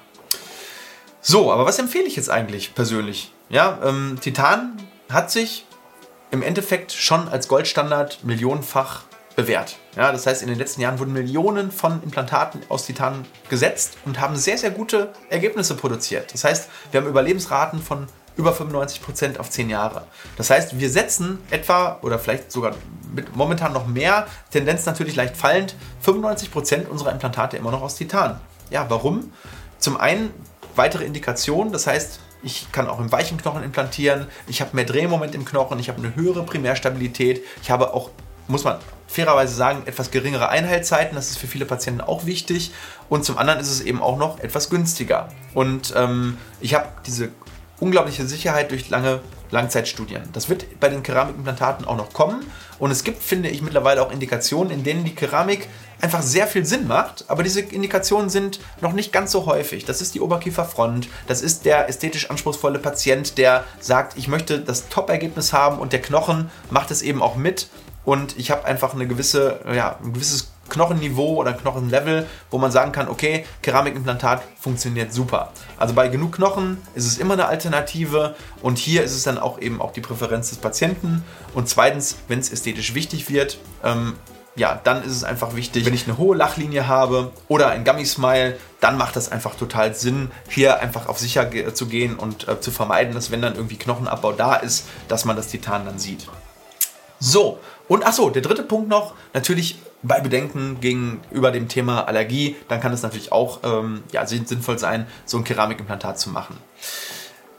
So, 1.21 1.51
aber 1.51 1.65
was 1.65 1.77
empfehle 1.77 2.05
ich 2.05 2.15
jetzt 2.15 2.29
eigentlich 2.29 2.73
persönlich? 2.73 3.31
Ja, 3.49 3.79
ähm, 3.83 4.17
Titan 4.21 4.77
hat 5.09 5.29
sich 5.29 5.65
im 6.31 6.41
Endeffekt 6.41 6.91
schon 6.91 7.27
als 7.27 7.47
Goldstandard 7.47 8.23
millionenfach 8.23 9.03
bewährt. 9.35 9.77
Ja, 9.95 10.11
das 10.11 10.25
heißt, 10.25 10.41
in 10.41 10.47
den 10.47 10.57
letzten 10.57 10.81
Jahren 10.81 10.99
wurden 10.99 11.13
Millionen 11.13 11.71
von 11.71 12.01
Implantaten 12.03 12.61
aus 12.69 12.85
Titan 12.85 13.25
gesetzt 13.49 13.97
und 14.05 14.19
haben 14.19 14.35
sehr, 14.35 14.57
sehr 14.57 14.71
gute 14.71 15.13
Ergebnisse 15.29 15.75
produziert. 15.75 16.33
Das 16.33 16.43
heißt, 16.43 16.69
wir 16.91 17.01
haben 17.01 17.07
Überlebensraten 17.07 17.81
von 17.81 18.07
über 18.37 18.53
95% 18.53 19.37
auf 19.37 19.49
10 19.49 19.69
Jahre. 19.69 20.05
Das 20.37 20.49
heißt, 20.49 20.79
wir 20.79 20.89
setzen 20.89 21.39
etwa 21.49 21.99
oder 22.01 22.19
vielleicht 22.19 22.51
sogar 22.51 22.75
mit 23.13 23.35
momentan 23.35 23.73
noch 23.73 23.87
mehr, 23.87 24.27
Tendenz 24.51 24.85
natürlich 24.85 25.15
leicht 25.15 25.35
fallend, 25.35 25.75
95% 26.05 26.87
unserer 26.87 27.11
Implantate 27.11 27.57
immer 27.57 27.71
noch 27.71 27.81
aus 27.81 27.95
Titan. 27.95 28.39
Ja, 28.69 28.85
warum? 28.89 29.31
Zum 29.79 29.97
einen 29.97 30.31
weitere 30.75 31.03
Indikationen, 31.03 31.73
das 31.73 31.87
heißt, 31.87 32.19
ich 32.43 32.71
kann 32.71 32.87
auch 32.87 32.99
im 32.99 33.11
weichen 33.11 33.37
Knochen 33.37 33.63
implantieren, 33.63 34.27
ich 34.47 34.61
habe 34.61 34.75
mehr 34.75 34.85
Drehmoment 34.85 35.35
im 35.35 35.45
Knochen, 35.45 35.79
ich 35.79 35.89
habe 35.89 35.99
eine 35.99 36.15
höhere 36.15 36.43
Primärstabilität, 36.43 37.43
ich 37.61 37.69
habe 37.69 37.93
auch, 37.93 38.09
muss 38.47 38.63
man 38.63 38.77
fairerweise 39.07 39.53
sagen, 39.53 39.83
etwas 39.85 40.09
geringere 40.09 40.49
Einheitszeiten, 40.49 41.15
das 41.15 41.29
ist 41.29 41.37
für 41.37 41.47
viele 41.47 41.65
Patienten 41.65 42.01
auch 42.01 42.25
wichtig 42.25 42.71
und 43.09 43.25
zum 43.25 43.37
anderen 43.37 43.59
ist 43.59 43.69
es 43.69 43.81
eben 43.81 44.01
auch 44.01 44.17
noch 44.17 44.39
etwas 44.39 44.69
günstiger. 44.69 45.29
Und 45.53 45.93
ähm, 45.95 46.37
ich 46.61 46.73
habe 46.73 46.87
diese 47.05 47.29
unglaubliche 47.81 48.25
Sicherheit 48.25 48.71
durch 48.71 48.89
lange 48.89 49.19
Langzeitstudien. 49.49 50.23
Das 50.31 50.47
wird 50.47 50.79
bei 50.79 50.87
den 50.87 51.03
Keramikimplantaten 51.03 51.85
auch 51.85 51.97
noch 51.97 52.13
kommen. 52.13 52.45
Und 52.79 52.89
es 52.89 53.03
gibt, 53.03 53.21
finde 53.21 53.49
ich, 53.49 53.61
mittlerweile 53.61 54.01
auch 54.01 54.11
Indikationen, 54.11 54.71
in 54.71 54.83
denen 54.83 55.03
die 55.03 55.13
Keramik 55.13 55.67
einfach 55.99 56.21
sehr 56.21 56.47
viel 56.47 56.65
Sinn 56.65 56.87
macht. 56.87 57.25
Aber 57.27 57.43
diese 57.43 57.59
Indikationen 57.59 58.29
sind 58.29 58.59
noch 58.79 58.93
nicht 58.93 59.11
ganz 59.11 59.31
so 59.31 59.45
häufig. 59.45 59.85
Das 59.85 60.01
ist 60.01 60.15
die 60.15 60.21
Oberkieferfront. 60.21 61.09
Das 61.27 61.41
ist 61.41 61.65
der 61.65 61.89
ästhetisch 61.89 62.29
anspruchsvolle 62.29 62.79
Patient, 62.79 63.37
der 63.37 63.65
sagt, 63.79 64.17
ich 64.17 64.27
möchte 64.27 64.59
das 64.59 64.89
Top-Ergebnis 64.89 65.53
haben 65.53 65.79
und 65.79 65.91
der 65.91 66.01
Knochen 66.01 66.49
macht 66.69 66.91
es 66.91 67.01
eben 67.01 67.21
auch 67.21 67.35
mit. 67.35 67.67
Und 68.03 68.37
ich 68.39 68.49
habe 68.49 68.65
einfach 68.65 68.95
eine 68.95 69.05
gewisse, 69.05 69.59
ja, 69.71 69.97
ein 70.03 70.13
gewisses 70.13 70.51
Knochenniveau 70.71 71.35
oder 71.35 71.53
Knochenlevel, 71.53 72.25
wo 72.49 72.57
man 72.57 72.71
sagen 72.71 72.91
kann, 72.91 73.07
okay, 73.07 73.45
Keramikimplantat 73.61 74.41
funktioniert 74.59 75.13
super. 75.13 75.51
Also 75.77 75.93
bei 75.93 76.07
genug 76.07 76.33
Knochen 76.33 76.77
ist 76.95 77.05
es 77.05 77.17
immer 77.19 77.33
eine 77.33 77.45
Alternative 77.45 78.35
und 78.63 78.79
hier 78.79 79.03
ist 79.03 79.13
es 79.13 79.23
dann 79.23 79.37
auch 79.37 79.59
eben 79.59 79.81
auch 79.81 79.93
die 79.93 80.01
Präferenz 80.01 80.49
des 80.49 80.57
Patienten. 80.57 81.23
Und 81.53 81.69
zweitens, 81.69 82.17
wenn 82.27 82.39
es 82.39 82.51
ästhetisch 82.51 82.95
wichtig 82.95 83.29
wird, 83.29 83.59
ähm, 83.83 84.15
ja, 84.55 84.79
dann 84.83 85.03
ist 85.03 85.11
es 85.11 85.23
einfach 85.23 85.55
wichtig, 85.55 85.85
wenn 85.85 85.93
ich 85.93 86.07
eine 86.07 86.17
hohe 86.17 86.35
Lachlinie 86.35 86.87
habe 86.87 87.31
oder 87.47 87.69
ein 87.69 87.85
Gummy 87.85 88.05
Smile, 88.05 88.57
dann 88.79 88.97
macht 88.97 89.15
das 89.15 89.31
einfach 89.31 89.55
total 89.55 89.95
Sinn, 89.95 90.31
hier 90.49 90.79
einfach 90.79 91.07
auf 91.07 91.19
sicher 91.19 91.49
zu 91.73 91.85
gehen 91.85 92.15
und 92.15 92.47
äh, 92.47 92.59
zu 92.59 92.71
vermeiden, 92.71 93.13
dass 93.13 93.31
wenn 93.31 93.41
dann 93.41 93.55
irgendwie 93.55 93.77
Knochenabbau 93.77 94.33
da 94.33 94.55
ist, 94.55 94.87
dass 95.07 95.25
man 95.25 95.35
das 95.35 95.47
Titan 95.47 95.85
dann 95.85 95.99
sieht. 95.99 96.27
So, 97.19 97.59
und 97.87 98.05
achso, 98.05 98.29
der 98.29 98.41
dritte 98.41 98.63
Punkt 98.63 98.89
noch, 98.89 99.13
natürlich 99.33 99.79
bei 100.03 100.19
Bedenken 100.19 100.79
gegenüber 100.81 101.51
dem 101.51 101.67
Thema 101.67 102.07
Allergie, 102.07 102.55
dann 102.67 102.79
kann 102.79 102.93
es 102.93 103.03
natürlich 103.03 103.31
auch 103.31 103.59
ähm, 103.63 104.03
ja, 104.11 104.25
sinnvoll 104.25 104.79
sein, 104.79 105.07
so 105.25 105.37
ein 105.37 105.43
Keramikimplantat 105.43 106.19
zu 106.19 106.29
machen. 106.29 106.57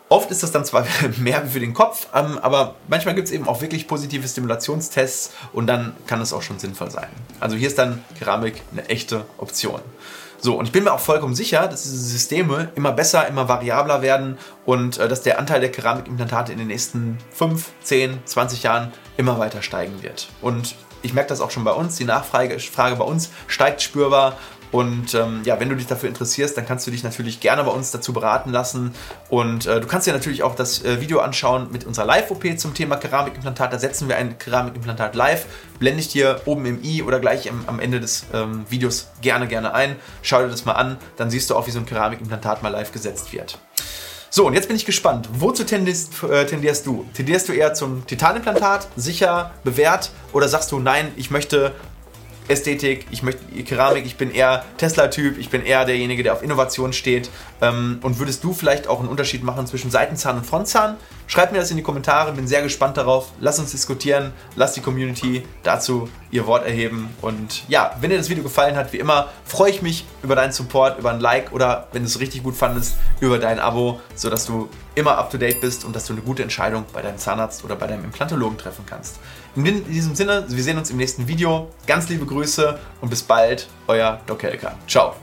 Oft 0.08 0.30
ist 0.30 0.42
das 0.42 0.52
dann 0.52 0.64
zwar 0.64 0.84
mehr 1.18 1.46
für 1.46 1.60
den 1.60 1.72
Kopf, 1.72 2.08
ähm, 2.14 2.38
aber 2.42 2.74
manchmal 2.88 3.14
gibt 3.14 3.28
es 3.28 3.32
eben 3.32 3.48
auch 3.48 3.62
wirklich 3.62 3.88
positive 3.88 4.28
Stimulationstests 4.28 5.32
und 5.52 5.66
dann 5.66 5.94
kann 6.06 6.20
es 6.20 6.32
auch 6.32 6.42
schon 6.42 6.58
sinnvoll 6.58 6.90
sein. 6.90 7.08
Also 7.40 7.56
hier 7.56 7.68
ist 7.68 7.78
dann 7.78 8.04
Keramik 8.18 8.60
eine 8.72 8.86
echte 8.88 9.24
Option. 9.38 9.80
So, 10.38 10.58
und 10.58 10.66
ich 10.66 10.72
bin 10.72 10.82
mir 10.82 10.92
auch 10.92 11.00
vollkommen 11.00 11.36
sicher, 11.36 11.68
dass 11.68 11.84
diese 11.84 11.96
Systeme 11.96 12.72
immer 12.74 12.90
besser, 12.90 13.28
immer 13.28 13.48
variabler 13.48 14.02
werden 14.02 14.38
und 14.66 14.98
äh, 14.98 15.08
dass 15.08 15.22
der 15.22 15.38
Anteil 15.38 15.60
der 15.60 15.70
Keramikimplantate 15.70 16.52
in 16.52 16.58
den 16.58 16.66
nächsten 16.66 17.16
5, 17.30 17.70
10, 17.82 18.18
20 18.24 18.64
Jahren 18.64 18.92
immer 19.16 19.38
weiter 19.38 19.62
steigen 19.62 20.02
wird. 20.02 20.28
Und 20.42 20.74
ich 21.02 21.12
merke 21.12 21.28
das 21.28 21.40
auch 21.40 21.50
schon 21.50 21.64
bei 21.64 21.72
uns, 21.72 21.96
die 21.96 22.04
Nachfrage 22.04 22.58
Frage 22.58 22.96
bei 22.96 23.04
uns 23.04 23.30
steigt 23.46 23.82
spürbar. 23.82 24.36
Und 24.72 25.12
ähm, 25.12 25.42
ja, 25.44 25.60
wenn 25.60 25.68
du 25.68 25.76
dich 25.76 25.86
dafür 25.86 26.08
interessierst, 26.08 26.56
dann 26.56 26.64
kannst 26.64 26.86
du 26.86 26.90
dich 26.90 27.04
natürlich 27.04 27.40
gerne 27.40 27.62
bei 27.62 27.70
uns 27.70 27.90
dazu 27.90 28.14
beraten 28.14 28.50
lassen. 28.50 28.94
Und 29.28 29.66
äh, 29.66 29.80
du 29.80 29.86
kannst 29.86 30.06
dir 30.06 30.14
natürlich 30.14 30.42
auch 30.42 30.54
das 30.54 30.82
äh, 30.82 30.98
Video 31.02 31.20
anschauen 31.20 31.70
mit 31.70 31.84
unserer 31.84 32.06
Live-OP 32.06 32.58
zum 32.58 32.72
Thema 32.72 32.96
Keramikimplantat. 32.96 33.70
Da 33.70 33.78
setzen 33.78 34.08
wir 34.08 34.16
ein 34.16 34.38
Keramikimplantat 34.38 35.14
live. 35.14 35.44
Blende 35.78 36.00
ich 36.00 36.08
dir 36.08 36.40
oben 36.46 36.64
im 36.64 36.82
i 36.82 37.02
oder 37.02 37.20
gleich 37.20 37.44
im, 37.44 37.64
am 37.66 37.80
Ende 37.80 38.00
des 38.00 38.24
ähm, 38.32 38.64
Videos 38.70 39.08
gerne, 39.20 39.46
gerne 39.46 39.74
ein. 39.74 39.96
Schau 40.22 40.40
dir 40.40 40.48
das 40.48 40.64
mal 40.64 40.72
an. 40.72 40.96
Dann 41.18 41.28
siehst 41.28 41.50
du 41.50 41.54
auch, 41.54 41.66
wie 41.66 41.70
so 41.70 41.78
ein 41.78 41.86
Keramikimplantat 41.86 42.62
mal 42.62 42.70
live 42.70 42.92
gesetzt 42.92 43.30
wird. 43.34 43.58
So, 44.34 44.46
und 44.46 44.54
jetzt 44.54 44.66
bin 44.66 44.76
ich 44.76 44.86
gespannt. 44.86 45.28
Wozu 45.34 45.62
tendierst, 45.62 46.22
äh, 46.22 46.46
tendierst 46.46 46.86
du? 46.86 47.04
Tendierst 47.12 47.50
du 47.50 47.52
eher 47.52 47.74
zum 47.74 48.06
Titanimplantat, 48.06 48.88
sicher, 48.96 49.50
bewährt? 49.62 50.10
Oder 50.32 50.48
sagst 50.48 50.72
du, 50.72 50.78
nein, 50.78 51.12
ich 51.16 51.30
möchte 51.30 51.74
Ästhetik, 52.48 53.06
ich 53.10 53.22
möchte 53.22 53.44
Keramik, 53.62 54.06
ich 54.06 54.16
bin 54.16 54.30
eher 54.30 54.64
Tesla-Typ, 54.78 55.36
ich 55.36 55.50
bin 55.50 55.62
eher 55.62 55.84
derjenige, 55.84 56.22
der 56.22 56.32
auf 56.32 56.42
Innovation 56.42 56.94
steht. 56.94 57.28
Ähm, 57.60 57.98
und 58.00 58.18
würdest 58.18 58.42
du 58.42 58.54
vielleicht 58.54 58.86
auch 58.86 59.00
einen 59.00 59.10
Unterschied 59.10 59.42
machen 59.42 59.66
zwischen 59.66 59.90
Seitenzahn 59.90 60.38
und 60.38 60.46
Frontzahn? 60.46 60.96
Schreib 61.26 61.52
mir 61.52 61.58
das 61.58 61.70
in 61.70 61.76
die 61.76 61.82
Kommentare, 61.82 62.32
bin 62.32 62.46
sehr 62.46 62.62
gespannt 62.62 62.96
darauf. 62.96 63.32
Lass 63.38 63.58
uns 63.58 63.72
diskutieren, 63.72 64.32
lass 64.56 64.72
die 64.72 64.80
Community 64.80 65.42
dazu 65.62 66.08
ihr 66.32 66.46
Wort 66.46 66.66
erheben. 66.66 67.10
Und 67.20 67.68
ja, 67.68 67.96
wenn 68.00 68.10
dir 68.10 68.16
das 68.16 68.28
Video 68.28 68.42
gefallen 68.42 68.74
hat, 68.74 68.92
wie 68.92 68.98
immer, 68.98 69.28
freue 69.44 69.70
ich 69.70 69.82
mich 69.82 70.04
über 70.24 70.34
deinen 70.34 70.50
Support, 70.50 70.98
über 70.98 71.12
ein 71.12 71.20
Like 71.20 71.52
oder 71.52 71.86
wenn 71.92 72.02
du 72.02 72.08
es 72.08 72.18
richtig 72.18 72.42
gut 72.42 72.56
fandest, 72.56 72.96
über 73.20 73.38
dein 73.38 73.60
Abo, 73.60 74.00
sodass 74.16 74.46
du 74.46 74.68
immer 74.96 75.18
up 75.18 75.30
to 75.30 75.38
date 75.38 75.60
bist 75.60 75.84
und 75.84 75.94
dass 75.94 76.06
du 76.06 76.14
eine 76.14 76.22
gute 76.22 76.42
Entscheidung 76.42 76.84
bei 76.92 77.02
deinem 77.02 77.18
Zahnarzt 77.18 77.64
oder 77.64 77.76
bei 77.76 77.86
deinem 77.86 78.04
Implantologen 78.04 78.58
treffen 78.58 78.84
kannst. 78.86 79.20
In 79.54 79.84
diesem 79.86 80.14
Sinne, 80.14 80.44
wir 80.48 80.62
sehen 80.62 80.78
uns 80.78 80.90
im 80.90 80.96
nächsten 80.96 81.28
Video. 81.28 81.68
Ganz 81.86 82.08
liebe 82.08 82.26
Grüße 82.26 82.78
und 83.00 83.10
bis 83.10 83.22
bald, 83.22 83.68
euer 83.86 84.20
Doc 84.26 84.42
Helker. 84.42 84.74
Ciao. 84.88 85.14